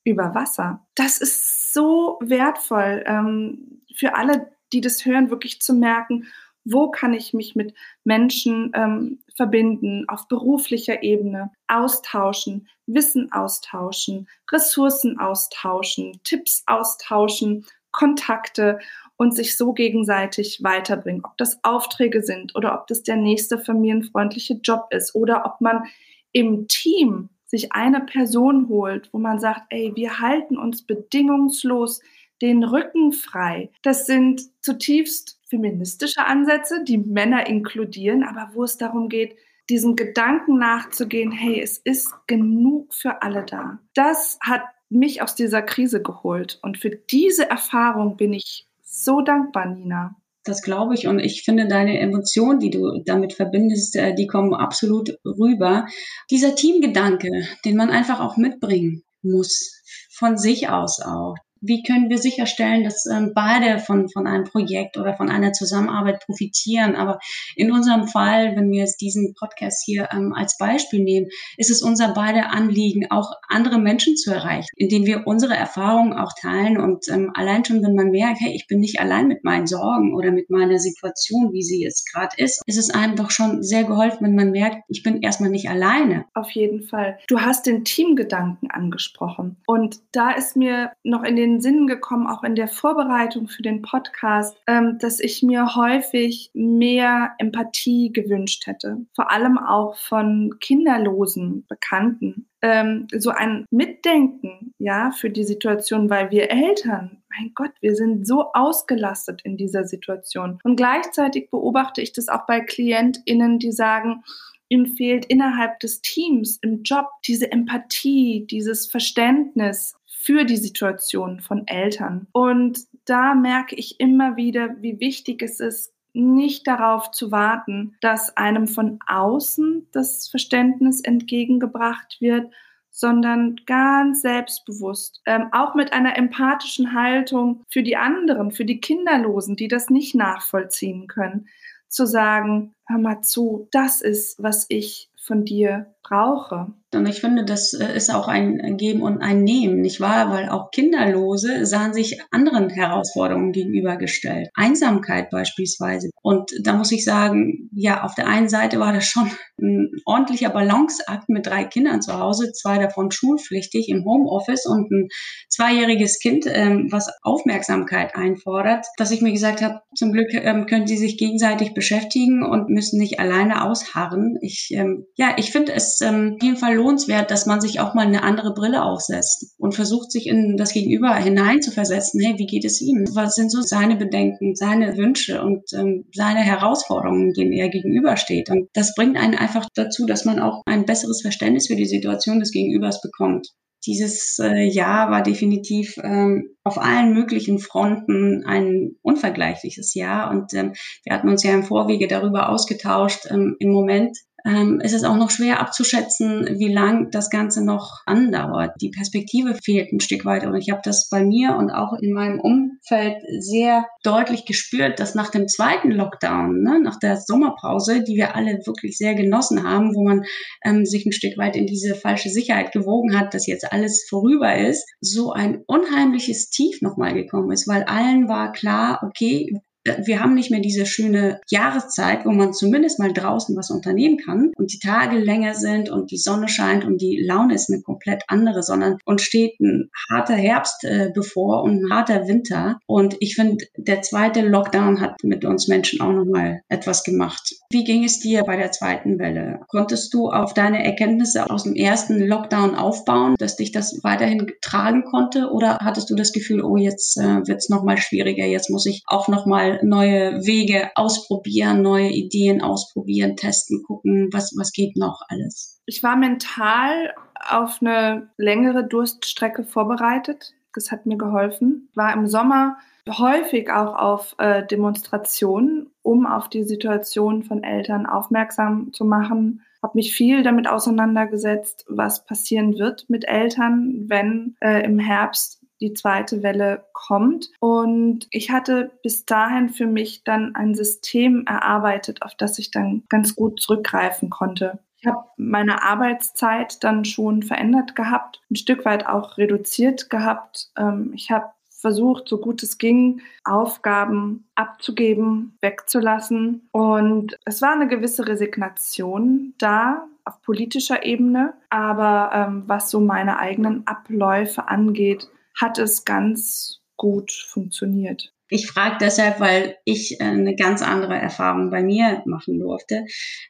über 0.03 0.35
Wasser. 0.35 0.85
Das 0.95 1.19
ist 1.19 1.73
so 1.73 2.19
wertvoll 2.21 3.03
ähm, 3.05 3.83
für 3.95 4.15
alle, 4.15 4.51
die 4.73 4.81
das 4.81 5.05
hören, 5.05 5.29
wirklich 5.29 5.61
zu 5.61 5.73
merken, 5.73 6.27
wo 6.63 6.89
kann 6.91 7.13
ich 7.13 7.33
mich 7.33 7.55
mit 7.55 7.73
Menschen 8.03 8.71
ähm, 8.75 9.19
verbinden, 9.35 10.05
auf 10.07 10.27
beruflicher 10.27 11.03
Ebene, 11.03 11.51
austauschen, 11.67 12.67
Wissen 12.85 13.31
austauschen, 13.31 14.27
Ressourcen 14.51 15.19
austauschen, 15.19 16.19
Tipps 16.23 16.63
austauschen, 16.67 17.65
Kontakte 17.91 18.79
und 19.17 19.35
sich 19.35 19.57
so 19.57 19.73
gegenseitig 19.73 20.63
weiterbringen. 20.63 21.23
Ob 21.23 21.37
das 21.37 21.63
Aufträge 21.63 22.23
sind 22.23 22.55
oder 22.55 22.73
ob 22.79 22.87
das 22.87 23.03
der 23.03 23.17
nächste 23.17 23.59
familienfreundliche 23.59 24.55
Job 24.63 24.87
ist 24.91 25.13
oder 25.15 25.45
ob 25.45 25.61
man 25.61 25.83
im 26.31 26.67
Team 26.67 27.29
sich 27.45 27.73
eine 27.73 28.01
Person 28.01 28.69
holt, 28.69 29.09
wo 29.11 29.19
man 29.19 29.39
sagt, 29.39 29.63
ey, 29.69 29.91
wir 29.95 30.19
halten 30.19 30.57
uns 30.57 30.83
bedingungslos 30.83 32.01
den 32.41 32.63
Rücken 32.63 33.11
frei. 33.11 33.69
Das 33.83 34.05
sind 34.05 34.41
zutiefst 34.61 35.40
feministische 35.51 36.25
Ansätze, 36.25 36.83
die 36.83 36.97
Männer 36.97 37.45
inkludieren, 37.45 38.23
aber 38.23 38.55
wo 38.55 38.63
es 38.63 38.77
darum 38.77 39.09
geht, 39.09 39.35
diesem 39.69 39.95
Gedanken 39.95 40.57
nachzugehen, 40.57 41.31
hey, 41.31 41.61
es 41.61 41.77
ist 41.77 42.11
genug 42.25 42.93
für 42.95 43.21
alle 43.21 43.43
da. 43.45 43.79
Das 43.93 44.39
hat 44.41 44.63
mich 44.89 45.21
aus 45.21 45.35
dieser 45.35 45.61
Krise 45.61 46.01
geholt. 46.01 46.57
Und 46.63 46.77
für 46.77 46.89
diese 46.89 47.49
Erfahrung 47.49 48.17
bin 48.17 48.33
ich 48.33 48.65
so 48.81 49.21
dankbar, 49.21 49.67
Nina. 49.67 50.15
Das 50.43 50.63
glaube 50.63 50.95
ich. 50.95 51.07
Und 51.07 51.19
ich 51.19 51.43
finde 51.43 51.67
deine 51.67 51.99
Emotionen, 51.99 52.59
die 52.59 52.71
du 52.71 53.01
damit 53.05 53.33
verbindest, 53.33 53.95
äh, 53.95 54.15
die 54.15 54.27
kommen 54.27 54.53
absolut 54.53 55.17
rüber. 55.23 55.85
Dieser 56.31 56.55
Teamgedanke, 56.55 57.29
den 57.63 57.75
man 57.75 57.89
einfach 57.89 58.19
auch 58.19 58.37
mitbringen 58.37 59.03
muss, 59.21 59.83
von 60.09 60.37
sich 60.37 60.69
aus 60.69 61.01
auch 61.01 61.35
wie 61.61 61.83
können 61.83 62.09
wir 62.09 62.17
sicherstellen, 62.17 62.83
dass 62.83 63.05
ähm, 63.05 63.31
beide 63.35 63.79
von, 63.79 64.09
von 64.09 64.27
einem 64.27 64.45
Projekt 64.45 64.97
oder 64.97 65.15
von 65.15 65.29
einer 65.29 65.53
Zusammenarbeit 65.53 66.25
profitieren. 66.25 66.95
Aber 66.95 67.19
in 67.55 67.71
unserem 67.71 68.07
Fall, 68.07 68.55
wenn 68.55 68.71
wir 68.71 68.79
jetzt 68.79 68.99
diesen 69.01 69.35
Podcast 69.35 69.83
hier 69.85 70.09
ähm, 70.11 70.33
als 70.33 70.57
Beispiel 70.57 71.03
nehmen, 71.03 71.27
ist 71.57 71.69
es 71.69 71.81
unser 71.81 72.13
beide 72.13 72.47
Anliegen, 72.47 73.11
auch 73.11 73.31
andere 73.47 73.79
Menschen 73.79 74.17
zu 74.17 74.31
erreichen, 74.31 74.67
indem 74.75 75.05
wir 75.05 75.27
unsere 75.27 75.55
Erfahrungen 75.55 76.13
auch 76.13 76.33
teilen. 76.39 76.79
Und 76.79 77.07
ähm, 77.09 77.31
allein 77.35 77.63
schon, 77.63 77.83
wenn 77.83 77.95
man 77.95 78.09
merkt, 78.09 78.39
hey, 78.41 78.53
ich 78.55 78.67
bin 78.67 78.79
nicht 78.79 78.99
allein 78.99 79.27
mit 79.27 79.43
meinen 79.43 79.67
Sorgen 79.67 80.15
oder 80.15 80.31
mit 80.31 80.49
meiner 80.49 80.79
Situation, 80.79 81.53
wie 81.53 81.63
sie 81.63 81.81
jetzt 81.81 82.11
gerade 82.11 82.35
ist, 82.37 82.63
ist 82.65 82.77
es 82.77 82.89
einem 82.89 83.15
doch 83.15 83.29
schon 83.29 83.61
sehr 83.61 83.83
geholfen, 83.83 84.25
wenn 84.25 84.35
man 84.35 84.51
merkt, 84.51 84.83
ich 84.87 85.03
bin 85.03 85.21
erstmal 85.21 85.51
nicht 85.51 85.69
alleine. 85.69 86.25
Auf 86.33 86.49
jeden 86.51 86.83
Fall. 86.83 87.19
Du 87.27 87.39
hast 87.39 87.67
den 87.67 87.85
Teamgedanken 87.85 88.71
angesprochen. 88.71 89.57
Und 89.67 89.99
da 90.11 90.31
ist 90.31 90.55
mir 90.55 90.91
noch 91.03 91.23
in 91.23 91.35
den 91.35 91.50
den 91.51 91.61
Sinn 91.61 91.87
gekommen, 91.87 92.27
auch 92.27 92.43
in 92.43 92.55
der 92.55 92.67
Vorbereitung 92.67 93.47
für 93.47 93.61
den 93.61 93.81
Podcast, 93.81 94.57
ähm, 94.67 94.97
dass 94.99 95.19
ich 95.19 95.43
mir 95.43 95.75
häufig 95.75 96.51
mehr 96.53 97.31
Empathie 97.37 98.11
gewünscht 98.11 98.67
hätte. 98.67 99.05
Vor 99.15 99.31
allem 99.31 99.57
auch 99.57 99.95
von 99.97 100.55
kinderlosen 100.59 101.65
Bekannten. 101.67 102.47
Ähm, 102.61 103.07
so 103.11 103.31
ein 103.31 103.65
Mitdenken, 103.71 104.73
ja, 104.77 105.11
für 105.11 105.29
die 105.29 105.43
Situation, 105.43 106.09
weil 106.09 106.31
wir 106.31 106.51
Eltern, 106.51 107.23
mein 107.29 107.51
Gott, 107.55 107.71
wir 107.81 107.95
sind 107.95 108.27
so 108.27 108.51
ausgelastet 108.53 109.41
in 109.43 109.57
dieser 109.57 109.85
Situation. 109.85 110.59
Und 110.63 110.75
gleichzeitig 110.75 111.49
beobachte 111.49 112.01
ich 112.01 112.13
das 112.13 112.27
auch 112.27 112.45
bei 112.45 112.59
KlientInnen, 112.61 113.59
die 113.59 113.71
sagen, 113.71 114.23
ihnen 114.71 114.95
fehlt 114.95 115.25
innerhalb 115.25 115.79
des 115.81 116.01
Teams 116.01 116.57
im 116.61 116.83
Job 116.83 117.07
diese 117.27 117.51
Empathie, 117.51 118.47
dieses 118.49 118.87
Verständnis, 118.87 119.95
für 120.23 120.45
die 120.45 120.57
Situation 120.57 121.39
von 121.39 121.67
Eltern. 121.67 122.27
Und 122.31 122.79
da 123.05 123.33
merke 123.33 123.75
ich 123.75 123.99
immer 123.99 124.35
wieder, 124.35 124.81
wie 124.81 124.99
wichtig 124.99 125.41
es 125.41 125.59
ist, 125.59 125.93
nicht 126.13 126.67
darauf 126.67 127.11
zu 127.11 127.31
warten, 127.31 127.95
dass 128.01 128.35
einem 128.35 128.67
von 128.67 128.99
außen 129.07 129.87
das 129.91 130.27
Verständnis 130.27 131.01
entgegengebracht 131.01 132.17
wird, 132.19 132.51
sondern 132.91 133.55
ganz 133.65 134.21
selbstbewusst, 134.21 135.21
ähm, 135.25 135.47
auch 135.53 135.75
mit 135.75 135.93
einer 135.93 136.17
empathischen 136.17 136.93
Haltung 136.93 137.63
für 137.69 137.83
die 137.83 137.95
anderen, 137.95 138.51
für 138.51 138.65
die 138.65 138.81
Kinderlosen, 138.81 139.55
die 139.55 139.69
das 139.69 139.89
nicht 139.89 140.13
nachvollziehen 140.13 141.07
können, 141.07 141.47
zu 141.87 142.05
sagen, 142.05 142.75
hör 142.85 142.97
mal 142.97 143.21
zu, 143.21 143.69
das 143.71 144.01
ist, 144.01 144.41
was 144.43 144.65
ich 144.69 145.09
von 145.17 145.45
dir 145.45 145.93
brauche. 146.03 146.73
Und 146.93 147.07
ich 147.07 147.21
finde, 147.21 147.45
das 147.45 147.73
äh, 147.73 147.95
ist 147.95 148.13
auch 148.13 148.27
ein 148.27 148.77
Geben 148.77 149.01
und 149.01 149.21
ein 149.21 149.43
Nehmen, 149.43 149.81
nicht 149.81 149.99
wahr? 149.99 150.29
Weil 150.29 150.49
auch 150.49 150.71
Kinderlose 150.71 151.65
sahen 151.65 151.93
sich 151.93 152.21
anderen 152.31 152.69
Herausforderungen 152.69 153.51
gegenübergestellt. 153.51 154.49
Einsamkeit 154.55 155.29
beispielsweise. 155.29 156.09
Und 156.21 156.51
da 156.63 156.73
muss 156.73 156.91
ich 156.91 157.05
sagen, 157.05 157.69
ja, 157.73 158.03
auf 158.03 158.15
der 158.15 158.27
einen 158.27 158.49
Seite 158.49 158.79
war 158.79 158.93
das 158.93 159.05
schon 159.05 159.29
ein 159.61 159.91
ordentlicher 160.05 160.49
Balanceakt 160.49 161.29
mit 161.29 161.45
drei 161.45 161.63
Kindern 161.63 162.01
zu 162.01 162.17
Hause, 162.17 162.51
zwei 162.51 162.77
davon 162.77 163.11
schulpflichtig 163.11 163.89
im 163.89 164.03
Homeoffice 164.05 164.65
und 164.65 164.91
ein 164.91 165.07
zweijähriges 165.49 166.19
Kind, 166.19 166.45
ähm, 166.47 166.87
was 166.91 167.09
Aufmerksamkeit 167.21 168.15
einfordert, 168.15 168.85
dass 168.97 169.11
ich 169.11 169.21
mir 169.21 169.31
gesagt 169.31 169.61
habe, 169.61 169.81
zum 169.95 170.11
Glück 170.11 170.33
ähm, 170.33 170.65
können 170.65 170.87
sie 170.87 170.97
sich 170.97 171.17
gegenseitig 171.17 171.73
beschäftigen 171.73 172.43
und 172.43 172.69
müssen 172.69 172.99
nicht 172.99 173.19
alleine 173.19 173.63
ausharren. 173.63 174.37
Ich, 174.41 174.69
ähm, 174.73 175.05
ja, 175.15 175.35
ich 175.37 175.51
finde 175.51 175.73
es 175.73 176.01
auf 176.01 176.41
jeden 176.41 176.57
Fall 176.57 176.75
lohnenswert, 176.81 177.31
dass 177.31 177.45
man 177.45 177.61
sich 177.61 177.79
auch 177.79 177.93
mal 177.93 178.05
eine 178.05 178.23
andere 178.23 178.53
Brille 178.53 178.83
aufsetzt 178.83 179.55
und 179.57 179.75
versucht, 179.75 180.11
sich 180.11 180.27
in 180.27 180.57
das 180.57 180.73
Gegenüber 180.73 181.15
hineinzuversetzen. 181.15 182.19
Hey, 182.21 182.37
wie 182.37 182.45
geht 182.45 182.65
es 182.65 182.81
ihm? 182.81 183.05
Was 183.13 183.35
sind 183.35 183.51
so 183.51 183.61
seine 183.61 183.95
Bedenken, 183.95 184.55
seine 184.55 184.97
Wünsche 184.97 185.41
und 185.41 185.63
ähm, 185.73 186.05
seine 186.13 186.39
Herausforderungen, 186.39 187.33
denen 187.33 187.53
er 187.53 187.69
gegenübersteht? 187.69 188.49
Und 188.49 188.69
das 188.73 188.95
bringt 188.95 189.17
einen 189.17 189.35
einfach 189.35 189.67
dazu, 189.75 190.05
dass 190.05 190.25
man 190.25 190.39
auch 190.39 190.61
ein 190.65 190.85
besseres 190.85 191.21
Verständnis 191.21 191.67
für 191.67 191.75
die 191.75 191.85
Situation 191.85 192.39
des 192.39 192.51
Gegenübers 192.51 193.01
bekommt 193.01 193.47
dieses 193.85 194.37
äh, 194.39 194.63
Jahr 194.63 195.09
war 195.09 195.23
definitiv 195.23 195.97
ähm, 196.03 196.55
auf 196.63 196.77
allen 196.77 197.13
möglichen 197.13 197.59
Fronten 197.59 198.45
ein 198.45 198.95
unvergleichliches 199.01 199.95
Jahr. 199.95 200.29
Und 200.29 200.53
ähm, 200.53 200.73
wir 201.03 201.13
hatten 201.13 201.29
uns 201.29 201.43
ja 201.43 201.53
im 201.53 201.63
Vorwege 201.63 202.07
darüber 202.07 202.49
ausgetauscht. 202.49 203.27
Ähm, 203.29 203.55
Im 203.59 203.71
Moment 203.71 204.17
ähm, 204.45 204.79
ist 204.81 204.93
es 204.93 205.03
auch 205.03 205.15
noch 205.15 205.29
schwer 205.29 205.59
abzuschätzen, 205.59 206.59
wie 206.59 206.71
lang 206.71 207.11
das 207.11 207.29
Ganze 207.29 207.63
noch 207.63 208.01
andauert. 208.05 208.71
Die 208.81 208.89
Perspektive 208.89 209.55
fehlt 209.55 209.91
ein 209.91 209.99
Stück 209.99 210.25
weit 210.25 210.45
und 210.45 210.55
ich 210.55 210.69
habe 210.69 210.81
das 210.83 211.09
bei 211.09 211.23
mir 211.23 211.55
und 211.55 211.71
auch 211.71 211.93
in 211.93 212.13
meinem 212.13 212.39
Umfeld 212.39 213.17
sehr 213.39 213.85
deutlich 214.03 214.45
gespürt, 214.45 214.99
dass 214.99 215.15
nach 215.15 215.29
dem 215.29 215.47
zweiten 215.47 215.91
Lockdown, 215.91 216.61
ne, 216.63 216.79
nach 216.81 216.99
der 216.99 217.17
Sommerpause, 217.17 218.03
die 218.03 218.15
wir 218.15 218.35
alle 218.35 218.59
wirklich 218.65 218.97
sehr 218.97 219.15
genossen 219.15 219.63
haben, 219.63 219.95
wo 219.95 220.03
man 220.03 220.23
ähm, 220.63 220.85
sich 220.85 221.05
ein 221.05 221.11
Stück 221.11 221.37
weit 221.37 221.55
in 221.55 221.67
diese 221.67 221.95
falsche 221.95 222.29
Sicherheit 222.29 222.71
gewogen 222.71 223.17
hat, 223.17 223.33
dass 223.33 223.47
jetzt 223.47 223.71
alles 223.71 224.05
vorüber 224.09 224.55
ist, 224.55 224.87
so 224.99 225.31
ein 225.31 225.63
unheimliches 225.67 226.49
Tief 226.49 226.81
nochmal 226.81 227.13
gekommen 227.13 227.51
ist, 227.51 227.67
weil 227.67 227.83
allen 227.83 228.27
war 228.27 228.51
klar, 228.51 229.01
okay, 229.03 229.61
wir 229.83 230.19
haben 230.19 230.35
nicht 230.35 230.51
mehr 230.51 230.59
diese 230.59 230.85
schöne 230.85 231.39
Jahreszeit, 231.49 232.25
wo 232.25 232.31
man 232.31 232.53
zumindest 232.53 232.99
mal 232.99 233.13
draußen 233.13 233.55
was 233.55 233.71
unternehmen 233.71 234.17
kann 234.17 234.51
und 234.55 234.73
die 234.73 234.79
Tage 234.79 235.17
länger 235.17 235.55
sind 235.55 235.89
und 235.89 236.11
die 236.11 236.17
Sonne 236.17 236.47
scheint 236.47 236.85
und 236.85 237.01
die 237.01 237.23
Laune 237.25 237.55
ist 237.55 237.71
eine 237.71 237.81
komplett 237.81 238.23
andere, 238.27 238.61
sondern 238.63 238.97
uns 239.05 239.23
steht 239.23 239.59
ein 239.59 239.89
harter 240.09 240.35
Herbst 240.35 240.83
äh, 240.83 241.11
bevor 241.13 241.63
und 241.63 241.83
ein 241.83 241.91
harter 241.91 242.27
Winter. 242.27 242.79
Und 242.85 243.15
ich 243.19 243.35
finde, 243.35 243.65
der 243.77 244.01
zweite 244.01 244.41
Lockdown 244.41 245.01
hat 245.01 245.23
mit 245.23 245.45
uns 245.45 245.67
Menschen 245.67 246.01
auch 246.01 246.11
nochmal 246.11 246.61
etwas 246.69 247.03
gemacht. 247.03 247.55
Wie 247.71 247.83
ging 247.83 248.03
es 248.03 248.19
dir 248.19 248.43
bei 248.43 248.57
der 248.57 248.71
zweiten 248.71 249.17
Welle? 249.17 249.61
Konntest 249.67 250.13
du 250.13 250.29
auf 250.29 250.53
deine 250.53 250.83
Erkenntnisse 250.83 251.49
aus 251.49 251.63
dem 251.63 251.75
ersten 251.75 252.19
Lockdown 252.19 252.75
aufbauen, 252.75 253.35
dass 253.39 253.55
dich 253.55 253.71
das 253.71 253.99
weiterhin 254.03 254.51
tragen 254.61 255.03
konnte? 255.03 255.49
Oder 255.51 255.77
hattest 255.81 256.09
du 256.09 256.15
das 256.15 256.33
Gefühl, 256.33 256.63
oh, 256.63 256.77
jetzt 256.77 257.17
äh, 257.17 257.47
wird 257.47 257.59
es 257.59 257.69
nochmal 257.69 257.97
schwieriger, 257.97 258.45
jetzt 258.45 258.69
muss 258.69 258.85
ich 258.85 259.03
auch 259.07 259.27
nochmal 259.27 259.70
neue 259.83 260.45
Wege 260.45 260.91
ausprobieren, 260.95 261.81
neue 261.81 262.09
Ideen 262.09 262.61
ausprobieren, 262.61 263.35
testen, 263.35 263.83
gucken, 263.83 264.29
was, 264.31 264.53
was 264.57 264.71
geht 264.71 264.97
noch 264.97 265.21
alles. 265.27 265.79
Ich 265.85 266.03
war 266.03 266.15
mental 266.15 267.13
auf 267.49 267.81
eine 267.81 268.29
längere 268.37 268.87
Durststrecke 268.87 269.63
vorbereitet. 269.63 270.53
Das 270.73 270.91
hat 270.91 271.05
mir 271.05 271.17
geholfen. 271.17 271.89
War 271.95 272.13
im 272.13 272.27
Sommer 272.27 272.77
häufig 273.09 273.69
auch 273.71 273.95
auf 273.95 274.35
äh, 274.37 274.65
Demonstrationen, 274.65 275.89
um 276.01 276.25
auf 276.25 276.49
die 276.49 276.63
Situation 276.63 277.43
von 277.43 277.63
Eltern 277.63 278.05
aufmerksam 278.05 278.93
zu 278.93 279.05
machen. 279.05 279.63
Habe 279.81 279.93
mich 279.95 280.13
viel 280.13 280.43
damit 280.43 280.67
auseinandergesetzt, 280.67 281.85
was 281.89 282.25
passieren 282.25 282.77
wird 282.77 283.09
mit 283.09 283.27
Eltern, 283.27 284.05
wenn 284.07 284.55
äh, 284.61 284.83
im 284.83 284.99
Herbst 284.99 285.60
die 285.81 285.93
zweite 285.93 286.43
Welle 286.43 286.85
kommt. 286.93 287.49
Und 287.59 288.27
ich 288.31 288.51
hatte 288.51 288.91
bis 289.03 289.25
dahin 289.25 289.69
für 289.69 289.87
mich 289.87 290.23
dann 290.23 290.55
ein 290.55 290.75
System 290.75 291.45
erarbeitet, 291.47 292.21
auf 292.21 292.35
das 292.35 292.59
ich 292.59 292.71
dann 292.71 293.03
ganz 293.09 293.35
gut 293.35 293.59
zurückgreifen 293.59 294.29
konnte. 294.29 294.79
Ich 295.01 295.07
habe 295.07 295.25
meine 295.35 295.83
Arbeitszeit 295.83 296.83
dann 296.83 297.05
schon 297.05 297.41
verändert 297.41 297.95
gehabt, 297.95 298.39
ein 298.51 298.55
Stück 298.55 298.85
weit 298.85 299.07
auch 299.07 299.37
reduziert 299.37 300.11
gehabt. 300.11 300.69
Ähm, 300.77 301.11
ich 301.15 301.31
habe 301.31 301.47
versucht, 301.69 302.29
so 302.29 302.37
gut 302.37 302.61
es 302.61 302.77
ging, 302.77 303.21
Aufgaben 303.43 304.45
abzugeben, 304.53 305.57
wegzulassen. 305.61 306.69
Und 306.71 307.35
es 307.45 307.63
war 307.63 307.73
eine 307.73 307.87
gewisse 307.87 308.27
Resignation 308.27 309.55
da 309.57 310.05
auf 310.23 310.41
politischer 310.43 311.03
Ebene. 311.03 311.55
Aber 311.71 312.29
ähm, 312.33 312.63
was 312.67 312.91
so 312.91 312.99
meine 312.99 313.39
eigenen 313.39 313.87
Abläufe 313.87 314.67
angeht, 314.67 315.27
hat 315.61 315.77
es 315.77 316.05
ganz 316.05 316.79
gut 316.97 317.31
funktioniert. 317.31 318.33
Ich 318.53 318.67
frage 318.67 318.97
deshalb, 318.99 319.39
weil 319.39 319.77
ich 319.85 320.19
äh, 320.19 320.25
eine 320.25 320.55
ganz 320.55 320.81
andere 320.81 321.15
Erfahrung 321.15 321.71
bei 321.71 321.81
mir 321.81 322.21
machen 322.25 322.59
durfte. 322.59 323.05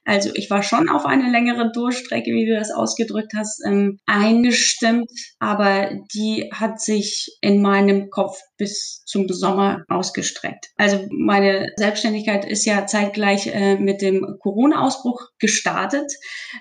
Also 0.05 0.29
ich 0.35 0.51
war 0.51 0.61
schon 0.61 0.89
auf 0.89 1.07
eine 1.07 1.31
längere 1.31 1.71
Durchstrecke, 1.71 2.31
wie 2.31 2.45
du 2.45 2.53
das 2.53 2.69
ausgedrückt 2.69 3.33
hast, 3.35 3.65
ähm, 3.65 3.97
eingestimmt, 4.05 5.09
aber 5.39 5.89
die 6.13 6.51
hat 6.53 6.79
sich 6.79 7.35
in 7.41 7.63
meinem 7.63 8.11
Kopf 8.11 8.37
bis 8.57 9.03
zum 9.07 9.27
Sommer 9.27 9.83
ausgestreckt. 9.89 10.67
Also 10.77 11.07
meine 11.09 11.71
Selbstständigkeit 11.77 12.45
ist 12.45 12.65
ja 12.65 12.85
zeitgleich 12.85 13.47
äh, 13.47 13.77
mit 13.77 14.03
dem 14.03 14.37
Corona-Ausbruch 14.39 15.19
gestartet. 15.39 16.11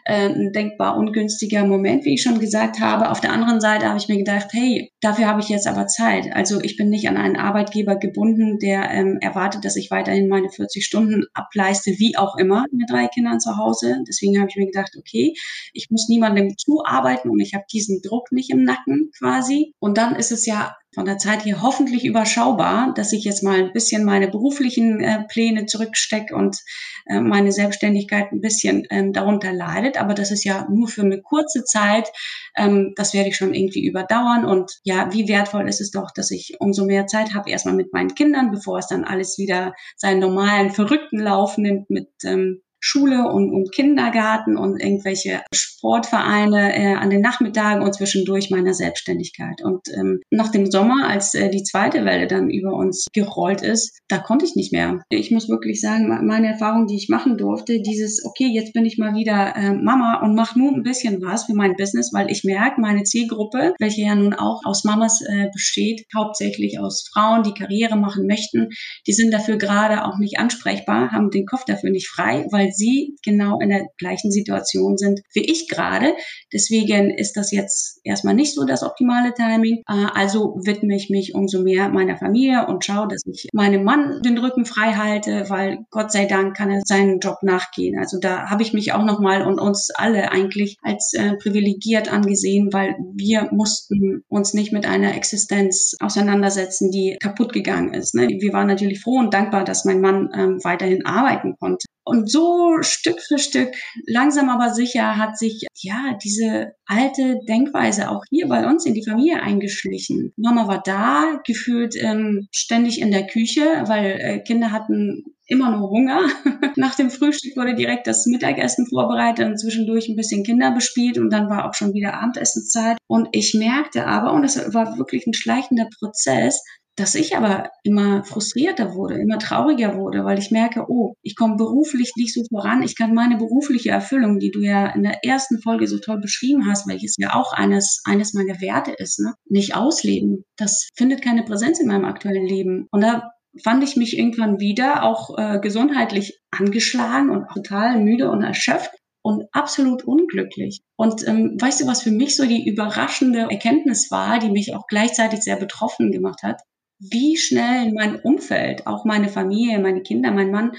Äh, 0.07 0.31
ein 0.31 0.53
denkbar 0.53 0.97
ungünstiger 0.97 1.67
Moment, 1.67 2.07
wie 2.07 2.15
ich 2.15 2.23
schon 2.23 2.41
gesagt 2.41 2.81
habe. 2.81 3.11
Auf 3.11 3.21
der 3.21 3.33
anderen 3.33 3.61
Seite 3.61 3.87
habe 3.87 3.99
ich 3.99 4.09
mir 4.09 4.17
gedacht, 4.17 4.49
hey, 4.53 4.91
dafür 5.01 5.27
habe 5.27 5.41
ich 5.41 5.49
jetzt 5.49 5.67
aber 5.67 5.87
Zeit. 5.87 6.35
Also 6.35 6.61
ich 6.61 6.77
bin 6.77 6.91
nicht 6.91 7.09
an 7.09 7.17
einen 7.17 7.37
Arbeitgeber 7.37 7.97
gebunden, 7.97 8.59
der 8.59 8.91
ähm, 8.91 9.19
erwartet, 9.21 9.65
dass 9.65 9.77
ich 9.77 9.91
weiterhin 9.91 10.29
meine 10.29 10.51
40 10.51 10.85
Stunden 10.85 11.25
ableiste, 11.35 11.93
wie 11.99 12.17
auch 12.17 12.37
immer, 12.37 12.65
mit 12.73 12.91
drei 12.91 13.07
Kindern 13.09 13.41
zu 13.41 13.57
Hause. 13.57 13.99
Deswegen 14.07 14.39
habe 14.39 14.49
ich 14.51 14.57
mir 14.57 14.67
gedacht, 14.67 14.93
okay, 14.99 15.35
ich 15.73 15.89
muss 15.91 16.09
niemandem 16.09 16.57
zuarbeiten 16.57 17.31
und 17.31 17.41
ich 17.41 17.55
habe 17.55 17.65
diesen 17.73 18.03
Druck 18.03 18.33
nicht 18.33 18.51
im 18.51 18.65
Nacken 18.65 19.11
quasi. 19.19 19.75
Und 19.79 19.97
dann 19.99 20.17
ist 20.17 20.33
es 20.33 20.47
ja 20.47 20.75
von 20.93 21.05
der 21.05 21.19
Zeit 21.19 21.43
hier 21.43 21.63
hoffentlich 21.63 22.05
überschaubar, 22.05 22.93
dass 22.95 23.13
ich 23.13 23.25
jetzt 23.25 23.43
mal 23.43 23.59
ein 23.59 23.73
bisschen 23.73 24.05
meine 24.05 24.29
beruflichen 24.29 25.01
äh, 25.01 25.25
Pläne 25.29 25.67
zurückstecke 25.67 26.35
und 26.35 26.59
äh, 27.07 27.21
meine 27.21 27.53
Selbstständigkeit 27.53 28.33
ein 28.33 28.41
bisschen 28.41 28.87
ähm, 28.91 29.13
darunter 29.13 29.53
leidet. 29.53 30.01
Aber 30.01 30.15
das 30.15 30.33
ist 30.33 30.45
ja 30.45 30.67
nur 30.69 30.89
für 30.89 31.03
eine 31.03 31.23
kurze 31.23 31.63
Zeit. 31.65 32.11
Ähm, 32.57 32.93
das 32.97 33.15
werde 33.15 33.29
ich 33.29 33.37
schon 33.37 33.55
irgendwie 33.55 33.87
überdauern. 33.87 34.45
Und 34.45 34.81
ja, 34.83 35.13
wie 35.13 35.29
wertvoll 35.29 35.69
ist 35.69 35.81
es 35.81 35.93
doch, 35.93 36.11
dass 36.11 36.33
ich 36.33 36.57
umso 36.59 36.85
mehr 36.85 37.07
Zeit 37.07 37.35
habe, 37.35 37.51
erstmal 37.51 37.75
mit 37.75 37.93
meinen 37.93 38.15
Kindern, 38.15 38.51
bevor 38.51 38.79
es 38.79 38.89
dann 38.89 39.05
alles 39.05 39.39
wieder 39.39 39.75
seinen 39.97 40.19
normalen, 40.19 40.71
verrückten 40.71 41.21
Lauf 41.21 41.57
nimmt 41.57 41.89
mit 41.89 42.09
ähm, 42.25 42.63
Schule 42.81 43.29
und, 43.31 43.53
und 43.53 43.73
Kindergarten 43.73 44.57
und 44.57 44.83
irgendwelche 44.83 45.43
Sportvereine 45.53 46.77
äh, 46.77 46.95
an 46.95 47.11
den 47.11 47.21
Nachmittagen 47.21 47.83
und 47.83 47.95
zwischendurch 47.95 48.51
meiner 48.51 48.75
Selbstständigkeit. 48.75 49.63
Und 49.63 49.89
ähm, 49.95 50.21
nach 50.31 50.51
dem 50.51 50.71
Sommer, 50.71 51.07
als 51.07 51.35
äh, 51.35 51.51
die 51.51 51.63
zweite 51.63 52.05
Welle 52.05 52.27
dann 52.27 52.51
über 52.51 52.75
uns 52.75 53.07
gerollt 53.13 53.63
ist, 53.63 53.99
da 54.09 54.19
konnte 54.19 54.45
ich 54.45 54.57
nicht 54.57 54.73
mehr. 54.73 55.03
Ich 55.11 55.31
muss 55.31 55.49
wirklich 55.49 55.81
sagen, 55.81 56.09
meine 56.27 56.49
Erfahrung, 56.49 56.87
die 56.87 56.97
ich 56.97 57.09
machen 57.09 57.37
durfte, 57.37 57.81
dieses, 57.81 58.25
okay, 58.25 58.47
jetzt 58.47 58.73
bin 58.73 58.87
ich 58.87 58.99
mal 58.99 59.15
wieder 59.15 59.55
äh, 59.57 59.73
Mama 59.73 60.21
und 60.23 60.35
mache 60.35 60.59
nur 60.59 60.73
ein 60.73 60.83
bisschen 60.83 61.21
was 61.23 61.45
für 61.45 61.55
mein 61.55 61.77
Business, 61.77 62.13
weil 62.13 62.31
ich 62.31 62.45
merke, 62.45 62.81
meine 62.81 63.03
Zielgruppe, 63.03 63.75
welche 63.79 64.03
ja 64.03 64.15
nun 64.15 64.35
auch 64.35 64.63
aus 64.65 64.85
Mamas 64.85 65.21
äh, 65.23 65.49
besteht, 65.53 66.07
hauptsächlich 66.17 66.79
aus 66.79 67.09
Frauen, 67.13 67.43
die 67.43 67.55
Karriere 67.55 67.97
machen 67.97 68.27
möchten, 68.27 68.69
die 69.07 69.13
sind 69.13 69.33
dafür 69.33 69.59
gerade 69.59 70.05
auch 70.05 70.19
nicht 70.19 70.39
ansprechbar, 70.39 71.13
haben 71.13 71.31
den 71.31 71.47
Kopf 71.47 71.65
dafür 71.65 71.91
nicht 71.91 72.09
frei, 72.09 72.47
weil 72.51 72.70
sie 72.71 73.17
genau 73.25 73.61
in 73.61 73.71
der 73.71 73.87
gleichen 73.99 74.31
Situation 74.31 74.97
sind 74.97 75.21
wie 75.33 75.51
ich 75.51 75.69
gerade. 75.69 76.15
Deswegen 76.53 77.11
ist 77.11 77.37
das 77.37 77.53
jetzt 77.53 78.01
erstmal 78.05 78.35
nicht 78.35 78.55
so 78.55 78.65
das 78.65 78.83
optimale 78.83 79.35
Timing. 79.35 79.83
Äh, 79.89 80.07
also 80.15 80.57
widme 80.65 80.97
ich 80.97 81.11
mich 81.11 81.35
umso 81.35 81.63
mehr 81.63 81.89
meiner 81.89 82.17
Familie 82.17 82.67
und 82.67 82.85
schaue, 82.85 83.09
dass 83.09 83.23
ich 83.27 83.49
meinem 83.53 83.85
Mann 83.85 84.21
den 84.23 84.39
Rücken 84.39 84.65
frei 84.65 84.93
halte, 84.93 85.49
weil 85.49 85.79
Gott 85.91 86.13
sei 86.13 86.27
Dank 86.27 86.57
kann 86.57 86.71
er 86.71 86.83
seinen 86.85 87.21
Job 87.21 87.39
nachgehen. 87.43 87.99
Also 87.99 88.19
da 88.19 88.51
habe 88.51 88.63
ich 88.63 88.73
mich 88.73 88.93
auch 88.93 89.05
nochmal 89.05 89.47
und 89.47 89.61
uns 89.61 89.91
alle 89.95 90.33
eigentlich 90.33 90.77
als 90.83 91.13
äh, 91.15 91.37
privilegiert 91.37 92.13
angesehen, 92.13 92.73
weil 92.73 92.97
wir 93.15 93.49
mussten 93.53 94.23
uns 94.29 94.55
nicht 94.55 94.73
mit 94.73 94.87
einer 94.87 95.15
Existenz 95.17 95.97
auseinandersetzen, 96.01 96.91
die 96.91 97.17
kaputt 97.21 97.53
gegangen 97.53 97.95
ist. 97.95 98.15
Ne? 98.15 98.29
Wir 98.41 98.53
waren 98.53 98.67
natürlich 98.67 99.01
froh 99.01 99.19
und 99.19 99.35
dankbar, 99.35 99.65
dass 99.65 99.85
mein 99.85 100.01
Mann 100.01 100.31
ähm, 100.35 100.59
weiterhin 100.63 101.05
arbeiten 101.07 101.57
konnte. 101.59 101.87
Und 102.05 102.31
so 102.31 102.79
Stück 102.81 103.21
für 103.21 103.39
Stück, 103.39 103.75
langsam 104.07 104.49
aber 104.49 104.73
sicher, 104.73 105.17
hat 105.17 105.39
sich 105.39 105.67
ja 105.77 106.17
diese 106.23 106.73
alte 106.87 107.39
Denkweise 107.49 108.11
auch 108.11 108.23
hier 108.31 108.49
bei 108.49 108.67
uns 108.67 108.87
in 108.87 108.95
die 108.95 109.05
Familie 109.05 109.43
eingeschlichen. 109.43 110.33
Mama 110.37 110.67
war 110.67 110.83
da, 110.85 111.41
gefühlt 111.47 111.95
ähm, 111.97 112.49
ständig 112.53 113.01
in 113.01 113.11
der 113.11 113.27
Küche, 113.27 113.85
weil 113.87 114.19
äh, 114.21 114.41
Kinder 114.41 114.73
hatten 114.73 115.25
immer 115.51 115.77
nur 115.77 115.91
Hunger. 115.91 116.29
Nach 116.77 116.95
dem 116.95 117.11
Frühstück 117.11 117.57
wurde 117.57 117.75
direkt 117.75 118.07
das 118.07 118.25
Mittagessen 118.27 118.87
vorbereitet 118.87 119.47
und 119.47 119.59
zwischendurch 119.59 120.09
ein 120.09 120.17
bisschen 120.17 120.45
Kinder 120.45 120.71
bespielt 120.71 121.19
und 121.19 121.31
dann 121.31 121.51
war 121.51 121.69
auch 121.69 121.75
schon 121.75 121.93
wieder 121.93 122.15
Abendessenszeit. 122.15 122.97
Und 123.09 123.29
ich 123.33 123.55
merkte 123.55 124.07
aber, 124.07 124.33
und 124.33 124.45
es 124.45 124.57
war 124.73 124.97
wirklich 124.97 125.27
ein 125.27 125.35
schleichender 125.35 125.89
Prozess, 125.99 126.63
dass 127.01 127.15
ich 127.15 127.37
aber 127.37 127.71
immer 127.83 128.25
frustrierter 128.25 128.95
wurde, 128.95 129.19
immer 129.19 129.39
trauriger 129.39 129.97
wurde, 129.97 130.25
weil 130.25 130.39
ich 130.39 130.51
merke, 130.51 130.85
oh, 130.89 131.15
ich 131.23 131.35
komme 131.35 131.57
beruflich 131.57 132.13
nicht 132.17 132.35
so 132.35 132.43
voran, 132.51 132.83
ich 132.83 132.97
kann 132.97 133.15
meine 133.15 133.39
berufliche 133.39 133.91
Erfüllung, 133.91 134.39
die 134.39 134.51
du 134.51 134.61
ja 134.61 134.87
in 134.89 135.03
der 135.03 135.25
ersten 135.25 135.63
Folge 135.63 135.87
so 135.87 135.99
toll 135.99 136.21
beschrieben 136.21 136.67
hast, 136.69 136.87
welches 136.87 137.17
ja 137.19 137.35
auch 137.35 137.55
eines, 137.55 138.03
eines 138.05 138.35
meiner 138.35 138.61
Werte 138.61 138.93
ist, 138.93 139.19
ne, 139.19 139.35
nicht 139.49 139.75
ausleben. 139.75 140.45
Das 140.57 140.89
findet 140.95 141.23
keine 141.23 141.43
Präsenz 141.43 141.81
in 141.81 141.89
meinem 141.89 142.05
aktuellen 142.05 142.47
Leben. 142.47 142.87
Und 142.91 143.01
da 143.01 143.31
fand 143.65 143.83
ich 143.83 143.97
mich 143.97 144.19
irgendwann 144.19 144.61
wieder 144.61 145.03
auch 145.03 145.39
äh, 145.39 145.59
gesundheitlich 145.59 146.39
angeschlagen 146.51 147.31
und 147.31 147.49
total 147.49 147.99
müde 147.99 148.31
und 148.31 148.43
erschöpft 148.43 148.91
und 149.23 149.45
absolut 149.53 150.05
unglücklich. 150.05 150.83
Und 150.97 151.27
ähm, 151.27 151.57
weißt 151.59 151.81
du, 151.81 151.87
was 151.87 152.03
für 152.03 152.11
mich 152.11 152.37
so 152.37 152.45
die 152.47 152.69
überraschende 152.69 153.49
Erkenntnis 153.51 154.11
war, 154.11 154.39
die 154.39 154.51
mich 154.51 154.75
auch 154.75 154.87
gleichzeitig 154.87 155.41
sehr 155.41 155.57
betroffen 155.57 156.13
gemacht 156.13 156.43
hat? 156.43 156.61
Wie 157.01 157.37
schnell 157.37 157.93
mein 157.93 158.21
Umfeld, 158.21 158.87
auch 158.87 159.05
meine 159.05 159.29
Familie, 159.29 159.79
meine 159.79 160.03
Kinder, 160.03 160.31
mein 160.31 160.51
Mann, 160.51 160.73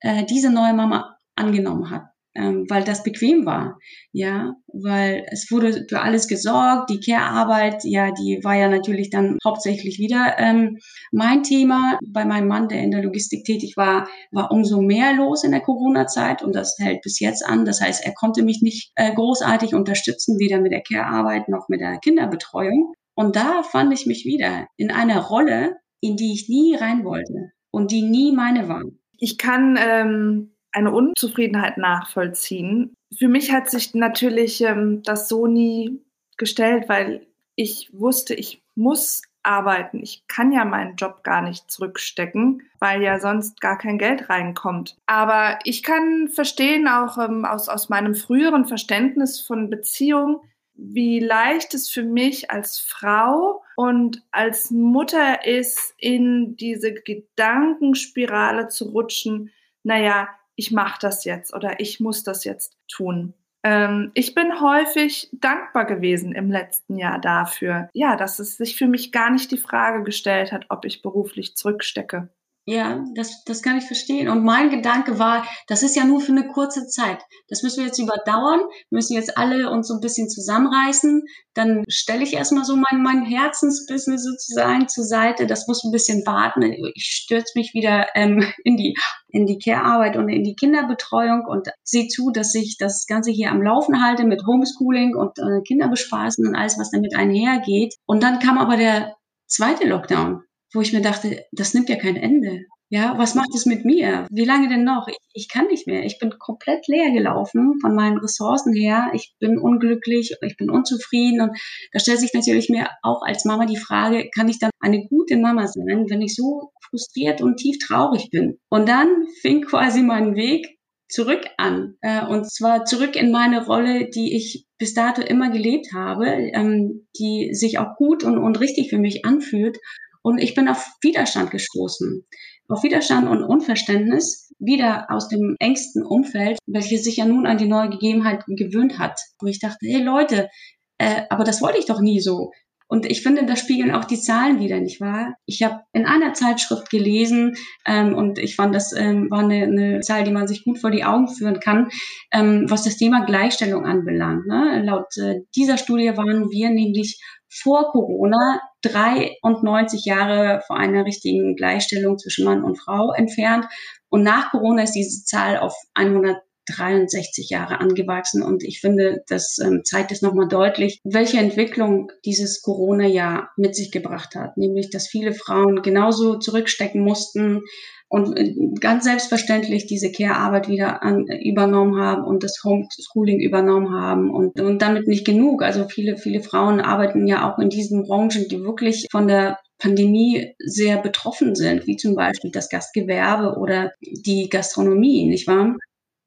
äh, 0.00 0.24
diese 0.24 0.50
neue 0.50 0.74
Mama 0.74 1.16
angenommen 1.34 1.90
hat. 1.90 2.04
Ähm, 2.36 2.66
weil 2.68 2.82
das 2.82 3.04
bequem 3.04 3.46
war, 3.46 3.78
ja, 4.10 4.56
weil 4.66 5.24
es 5.30 5.52
wurde 5.52 5.86
für 5.88 6.00
alles 6.00 6.26
gesorgt, 6.26 6.90
die 6.90 6.98
Care-Arbeit, 6.98 7.84
ja, 7.84 8.10
die 8.10 8.40
war 8.42 8.56
ja 8.56 8.68
natürlich 8.68 9.08
dann 9.08 9.38
hauptsächlich 9.44 10.00
wieder 10.00 10.34
ähm, 10.38 10.78
mein 11.12 11.44
Thema. 11.44 11.96
Bei 12.04 12.24
meinem 12.24 12.48
Mann, 12.48 12.66
der 12.66 12.82
in 12.82 12.90
der 12.90 13.04
Logistik 13.04 13.44
tätig 13.44 13.74
war, 13.76 14.08
war 14.32 14.50
umso 14.50 14.82
mehr 14.82 15.14
los 15.14 15.44
in 15.44 15.52
der 15.52 15.60
Corona-Zeit 15.60 16.42
und 16.42 16.56
das 16.56 16.74
hält 16.80 17.02
bis 17.02 17.20
jetzt 17.20 17.46
an. 17.46 17.64
Das 17.64 17.80
heißt, 17.80 18.04
er 18.04 18.14
konnte 18.14 18.42
mich 18.42 18.62
nicht 18.62 18.90
äh, 18.96 19.14
großartig 19.14 19.72
unterstützen, 19.72 20.36
weder 20.40 20.60
mit 20.60 20.72
der 20.72 20.82
Care-Arbeit 20.82 21.48
noch 21.48 21.68
mit 21.68 21.80
der 21.80 21.98
Kinderbetreuung. 21.98 22.94
Und 23.14 23.36
da 23.36 23.62
fand 23.62 23.92
ich 23.92 24.06
mich 24.06 24.24
wieder 24.24 24.66
in 24.76 24.90
einer 24.90 25.20
Rolle, 25.20 25.76
in 26.00 26.16
die 26.16 26.32
ich 26.32 26.48
nie 26.48 26.74
rein 26.74 27.04
wollte 27.04 27.52
und 27.70 27.90
die 27.90 28.02
nie 28.02 28.32
meine 28.32 28.68
war. 28.68 28.82
Ich 29.18 29.38
kann 29.38 29.78
ähm, 29.80 30.54
eine 30.72 30.92
Unzufriedenheit 30.92 31.78
nachvollziehen. 31.78 32.94
Für 33.16 33.28
mich 33.28 33.52
hat 33.52 33.70
sich 33.70 33.94
natürlich 33.94 34.60
ähm, 34.60 35.02
das 35.04 35.28
so 35.28 35.46
nie 35.46 36.02
gestellt, 36.36 36.88
weil 36.88 37.26
ich 37.56 37.90
wusste, 37.92 38.34
ich 38.34 38.62
muss 38.74 39.22
arbeiten. 39.44 40.00
Ich 40.02 40.26
kann 40.26 40.52
ja 40.52 40.64
meinen 40.64 40.96
Job 40.96 41.22
gar 41.22 41.42
nicht 41.42 41.70
zurückstecken, 41.70 42.62
weil 42.80 43.02
ja 43.02 43.20
sonst 43.20 43.60
gar 43.60 43.78
kein 43.78 43.98
Geld 43.98 44.28
reinkommt. 44.30 44.96
Aber 45.06 45.58
ich 45.64 45.82
kann 45.82 46.28
verstehen, 46.28 46.88
auch 46.88 47.18
ähm, 47.18 47.44
aus, 47.44 47.68
aus 47.68 47.88
meinem 47.88 48.14
früheren 48.14 48.66
Verständnis 48.66 49.40
von 49.40 49.70
Beziehungen, 49.70 50.38
wie 50.74 51.20
leicht 51.20 51.74
es 51.74 51.88
für 51.88 52.02
mich 52.02 52.50
als 52.50 52.78
Frau 52.78 53.62
und 53.76 54.22
als 54.30 54.70
Mutter 54.70 55.46
ist, 55.46 55.94
in 55.98 56.56
diese 56.56 56.94
Gedankenspirale 56.94 58.68
zu 58.68 58.90
rutschen, 58.90 59.50
naja, 59.82 60.28
ich 60.56 60.70
mache 60.70 60.98
das 61.00 61.24
jetzt 61.24 61.54
oder 61.54 61.80
ich 61.80 62.00
muss 62.00 62.22
das 62.22 62.44
jetzt 62.44 62.76
tun. 62.88 63.34
Ähm, 63.62 64.10
ich 64.14 64.34
bin 64.34 64.60
häufig 64.60 65.30
dankbar 65.32 65.86
gewesen 65.86 66.32
im 66.32 66.50
letzten 66.50 66.96
Jahr 66.96 67.18
dafür, 67.20 67.88
ja, 67.92 68.16
dass 68.16 68.38
es 68.38 68.56
sich 68.56 68.76
für 68.76 68.86
mich 68.86 69.10
gar 69.10 69.30
nicht 69.30 69.50
die 69.50 69.56
Frage 69.56 70.02
gestellt 70.04 70.52
hat, 70.52 70.66
ob 70.68 70.84
ich 70.84 71.02
beruflich 71.02 71.56
zurückstecke. 71.56 72.28
Ja, 72.66 73.04
das, 73.14 73.44
das 73.44 73.60
kann 73.60 73.76
ich 73.76 73.84
verstehen. 73.84 74.30
Und 74.30 74.42
mein 74.42 74.70
Gedanke 74.70 75.18
war, 75.18 75.46
das 75.66 75.82
ist 75.82 75.96
ja 75.96 76.04
nur 76.04 76.22
für 76.22 76.32
eine 76.32 76.48
kurze 76.48 76.86
Zeit. 76.86 77.18
Das 77.48 77.62
müssen 77.62 77.80
wir 77.80 77.86
jetzt 77.86 77.98
überdauern, 77.98 78.60
wir 78.60 78.96
müssen 78.96 79.12
jetzt 79.14 79.36
alle 79.36 79.70
uns 79.70 79.88
so 79.88 79.94
ein 79.94 80.00
bisschen 80.00 80.30
zusammenreißen. 80.30 81.24
Dann 81.52 81.84
stelle 81.88 82.22
ich 82.22 82.32
erstmal 82.32 82.64
so 82.64 82.76
mein, 82.76 83.02
mein 83.02 83.26
Herzensbusiness 83.26 84.24
sozusagen 84.24 84.88
zur 84.88 85.04
Seite. 85.04 85.46
Das 85.46 85.68
muss 85.68 85.84
ein 85.84 85.92
bisschen 85.92 86.24
warten. 86.24 86.62
Ich 86.94 87.04
stürze 87.04 87.52
mich 87.54 87.74
wieder 87.74 88.06
ähm, 88.14 88.42
in 88.64 88.78
die, 88.78 88.96
in 89.28 89.44
die 89.44 89.58
Care-Arbeit 89.58 90.16
und 90.16 90.30
in 90.30 90.42
die 90.42 90.56
Kinderbetreuung 90.56 91.44
und 91.46 91.68
sehe 91.82 92.08
zu, 92.08 92.30
dass 92.30 92.54
ich 92.54 92.78
das 92.78 93.04
Ganze 93.06 93.30
hier 93.30 93.50
am 93.50 93.60
Laufen 93.60 94.02
halte 94.02 94.24
mit 94.24 94.46
Homeschooling 94.46 95.14
und 95.16 95.38
äh, 95.38 95.60
Kinderbespaßen 95.66 96.46
und 96.46 96.54
alles, 96.54 96.78
was 96.78 96.90
damit 96.90 97.14
einhergeht. 97.14 97.94
Und 98.06 98.22
dann 98.22 98.38
kam 98.38 98.56
aber 98.56 98.78
der 98.78 99.16
zweite 99.46 99.86
Lockdown 99.86 100.42
wo 100.74 100.80
ich 100.80 100.92
mir 100.92 101.02
dachte, 101.02 101.44
das 101.52 101.74
nimmt 101.74 101.88
ja 101.88 101.96
kein 101.96 102.16
Ende. 102.16 102.66
Ja, 102.90 103.16
was 103.16 103.34
macht 103.34 103.54
es 103.54 103.66
mit 103.66 103.84
mir? 103.84 104.26
Wie 104.30 104.44
lange 104.44 104.68
denn 104.68 104.84
noch? 104.84 105.08
Ich, 105.08 105.16
ich, 105.32 105.48
kann 105.48 105.66
nicht 105.66 105.86
mehr. 105.86 106.04
Ich 106.04 106.18
bin 106.18 106.38
komplett 106.38 106.86
leer 106.86 107.10
gelaufen 107.12 107.78
von 107.80 107.94
meinen 107.94 108.18
Ressourcen 108.18 108.74
her. 108.74 109.10
Ich 109.14 109.34
bin 109.40 109.58
unglücklich, 109.58 110.36
ich 110.40 110.56
bin 110.56 110.70
unzufrieden. 110.70 111.40
Und 111.40 111.58
da 111.92 111.98
stellt 111.98 112.20
sich 112.20 112.34
natürlich 112.34 112.68
mir 112.68 112.88
auch 113.02 113.22
als 113.22 113.44
Mama 113.44 113.64
die 113.66 113.78
Frage, 113.78 114.28
kann 114.34 114.48
ich 114.48 114.58
dann 114.58 114.70
eine 114.80 115.06
gute 115.08 115.36
Mama 115.36 115.66
sein, 115.66 116.06
wenn 116.08 116.22
ich 116.22 116.36
so 116.36 116.70
frustriert 116.88 117.40
und 117.40 117.56
tief 117.56 117.78
traurig 117.78 118.28
bin. 118.30 118.58
Und 118.68 118.88
dann 118.88 119.08
fing 119.40 119.62
quasi 119.62 120.02
mein 120.02 120.36
Weg 120.36 120.78
zurück 121.08 121.44
an. 121.56 121.96
Äh, 122.00 122.26
und 122.26 122.50
zwar 122.50 122.84
zurück 122.84 123.16
in 123.16 123.30
meine 123.30 123.64
Rolle, 123.66 124.08
die 124.10 124.36
ich 124.36 124.66
bis 124.78 124.94
dato 124.94 125.22
immer 125.22 125.50
gelebt 125.50 125.88
habe, 125.94 126.26
ähm, 126.26 127.06
die 127.18 127.54
sich 127.54 127.78
auch 127.78 127.96
gut 127.96 128.24
und, 128.24 128.38
und 128.38 128.60
richtig 128.60 128.90
für 128.90 128.98
mich 128.98 129.24
anfühlt. 129.24 129.78
Und 130.24 130.38
ich 130.38 130.54
bin 130.54 130.68
auf 130.68 130.86
Widerstand 131.02 131.50
gestoßen. 131.50 132.24
Auf 132.68 132.82
Widerstand 132.82 133.28
und 133.28 133.44
Unverständnis 133.44 134.50
wieder 134.58 135.10
aus 135.10 135.28
dem 135.28 135.54
engsten 135.58 136.02
Umfeld, 136.02 136.58
welches 136.66 137.04
sich 137.04 137.18
ja 137.18 137.26
nun 137.26 137.46
an 137.46 137.58
die 137.58 137.68
neue 137.68 137.90
Gegebenheit 137.90 138.42
gewöhnt 138.46 138.98
hat. 138.98 139.20
Wo 139.38 139.46
ich 139.46 139.60
dachte, 139.60 139.86
hey 139.86 140.02
Leute, 140.02 140.48
äh, 140.96 141.24
aber 141.28 141.44
das 141.44 141.60
wollte 141.60 141.78
ich 141.78 141.84
doch 141.84 142.00
nie 142.00 142.20
so. 142.20 142.52
Und 142.86 143.04
ich 143.04 143.22
finde, 143.22 143.44
das 143.44 143.60
spiegeln 143.60 143.90
auch 143.90 144.04
die 144.04 144.20
Zahlen 144.20 144.60
wieder, 144.60 144.80
nicht 144.80 145.00
wahr? 145.00 145.34
Ich 145.44 145.62
habe 145.62 145.80
in 145.92 146.06
einer 146.06 146.32
Zeitschrift 146.32 146.88
gelesen 146.88 147.56
ähm, 147.84 148.14
und 148.14 148.38
ich 148.38 148.56
fand, 148.56 148.74
das 148.74 148.92
ähm, 148.92 149.30
war 149.30 149.40
eine, 149.40 149.64
eine 149.64 150.00
Zahl, 150.00 150.24
die 150.24 150.32
man 150.32 150.48
sich 150.48 150.64
gut 150.64 150.78
vor 150.78 150.90
die 150.90 151.04
Augen 151.04 151.28
führen 151.28 151.60
kann, 151.60 151.88
ähm, 152.30 152.64
was 152.68 152.84
das 152.84 152.96
Thema 152.96 153.26
Gleichstellung 153.26 153.84
anbelangt. 153.84 154.46
Ne? 154.46 154.82
Laut 154.84 155.16
äh, 155.18 155.40
dieser 155.54 155.76
Studie 155.76 156.16
waren 156.16 156.50
wir 156.50 156.70
nämlich 156.70 157.20
vor 157.48 157.90
Corona 157.90 158.60
93 158.88 160.04
Jahre 160.04 160.62
vor 160.66 160.76
einer 160.76 161.04
richtigen 161.04 161.56
Gleichstellung 161.56 162.18
zwischen 162.18 162.44
Mann 162.44 162.62
und 162.62 162.76
Frau 162.76 163.12
entfernt. 163.12 163.66
Und 164.08 164.22
nach 164.22 164.50
Corona 164.50 164.82
ist 164.82 164.92
diese 164.92 165.24
Zahl 165.24 165.58
auf 165.58 165.74
100 165.94 166.36
63 166.66 167.50
Jahre 167.50 167.80
angewachsen. 167.80 168.42
Und 168.42 168.62
ich 168.62 168.80
finde, 168.80 169.22
das 169.28 169.58
ähm, 169.62 169.82
zeigt 169.84 170.12
es 170.12 170.22
nochmal 170.22 170.48
deutlich, 170.48 171.00
welche 171.04 171.38
Entwicklung 171.38 172.10
dieses 172.24 172.62
Corona-Jahr 172.62 173.50
mit 173.56 173.74
sich 173.74 173.90
gebracht 173.90 174.34
hat. 174.34 174.56
Nämlich, 174.56 174.90
dass 174.90 175.08
viele 175.08 175.34
Frauen 175.34 175.82
genauso 175.82 176.38
zurückstecken 176.38 177.02
mussten 177.02 177.62
und 178.08 178.36
äh, 178.36 178.54
ganz 178.80 179.04
selbstverständlich 179.04 179.86
diese 179.86 180.12
Care-Arbeit 180.12 180.68
wieder 180.68 181.02
an, 181.02 181.26
übernommen 181.26 182.00
haben 182.00 182.24
und 182.24 182.44
das 182.44 182.60
Homeschooling 182.64 183.40
übernommen 183.40 183.92
haben 183.92 184.30
und, 184.30 184.60
und 184.60 184.80
damit 184.80 185.08
nicht 185.08 185.26
genug. 185.26 185.62
Also 185.62 185.88
viele, 185.88 186.16
viele 186.16 186.40
Frauen 186.40 186.80
arbeiten 186.80 187.26
ja 187.26 187.50
auch 187.50 187.58
in 187.58 187.70
diesen 187.70 188.04
Branchen, 188.04 188.46
die 188.48 188.62
wirklich 188.62 189.06
von 189.10 189.26
der 189.26 189.58
Pandemie 189.78 190.54
sehr 190.58 190.98
betroffen 190.98 191.54
sind, 191.54 191.86
wie 191.86 191.96
zum 191.96 192.14
Beispiel 192.14 192.50
das 192.50 192.68
Gastgewerbe 192.68 193.58
oder 193.58 193.92
die 194.00 194.48
Gastronomie, 194.48 195.26
nicht 195.26 195.46
wahr? 195.46 195.76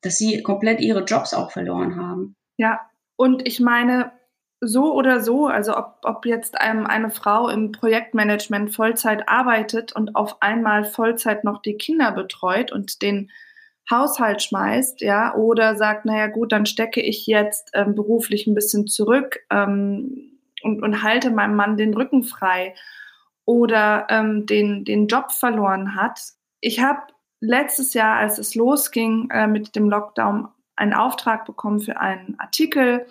Dass 0.07 0.17
sie 0.17 0.41
komplett 0.41 0.79
ihre 0.79 1.03
Jobs 1.03 1.33
auch 1.33 1.51
verloren 1.51 1.97
haben. 1.97 2.35
Ja, 2.55 2.79
und 3.17 3.45
ich 3.45 3.59
meine, 3.59 4.13
so 4.61 4.93
oder 4.93 5.21
so, 5.21 5.47
also 5.47 5.77
ob, 5.77 5.99
ob 6.03 6.25
jetzt 6.25 6.59
einem 6.59 6.87
eine 6.87 7.09
Frau 7.09 7.49
im 7.49 7.73
Projektmanagement 7.73 8.73
Vollzeit 8.73 9.27
arbeitet 9.27 9.93
und 9.93 10.15
auf 10.15 10.41
einmal 10.41 10.85
Vollzeit 10.85 11.43
noch 11.43 11.61
die 11.61 11.75
Kinder 11.75 12.13
betreut 12.13 12.71
und 12.71 13.01
den 13.01 13.29
Haushalt 13.91 14.41
schmeißt, 14.41 15.01
ja, 15.01 15.35
oder 15.35 15.75
sagt, 15.75 16.05
naja 16.05 16.27
gut, 16.27 16.51
dann 16.53 16.65
stecke 16.65 17.01
ich 17.01 17.27
jetzt 17.27 17.71
ähm, 17.73 17.93
beruflich 17.93 18.47
ein 18.47 18.55
bisschen 18.55 18.87
zurück 18.87 19.39
ähm, 19.49 20.39
und, 20.63 20.81
und 20.81 21.03
halte 21.03 21.31
meinem 21.31 21.55
Mann 21.55 21.77
den 21.77 21.93
Rücken 21.93 22.23
frei 22.23 22.75
oder 23.45 24.07
ähm, 24.09 24.45
den, 24.45 24.85
den 24.85 25.07
Job 25.07 25.31
verloren 25.31 25.95
hat. 25.95 26.19
Ich 26.61 26.81
habe 26.81 27.01
letztes 27.39 27.93
Jahr, 27.93 28.17
als 28.17 28.37
es 28.37 28.55
losging 28.55 29.29
äh, 29.31 29.47
mit 29.47 29.75
dem 29.75 29.89
Lockdown, 29.89 30.47
einen 30.75 30.93
Auftrag 30.93 31.45
bekommen 31.45 31.79
für 31.79 31.99
einen 31.99 32.35
Artikel 32.39 33.07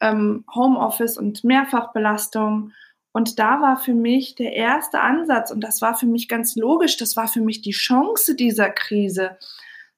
ähm, 0.00 0.44
Homeoffice 0.54 1.16
und 1.16 1.44
Mehrfachbelastung. 1.44 2.72
Und 3.12 3.38
da 3.38 3.60
war 3.60 3.76
für 3.76 3.94
mich 3.94 4.34
der 4.34 4.52
erste 4.52 5.00
Ansatz, 5.00 5.50
und 5.50 5.60
das 5.60 5.80
war 5.80 5.94
für 5.94 6.06
mich 6.06 6.28
ganz 6.28 6.56
logisch, 6.56 6.96
das 6.96 7.16
war 7.16 7.28
für 7.28 7.40
mich 7.40 7.62
die 7.62 7.70
Chance 7.70 8.34
dieser 8.34 8.70
Krise, 8.70 9.38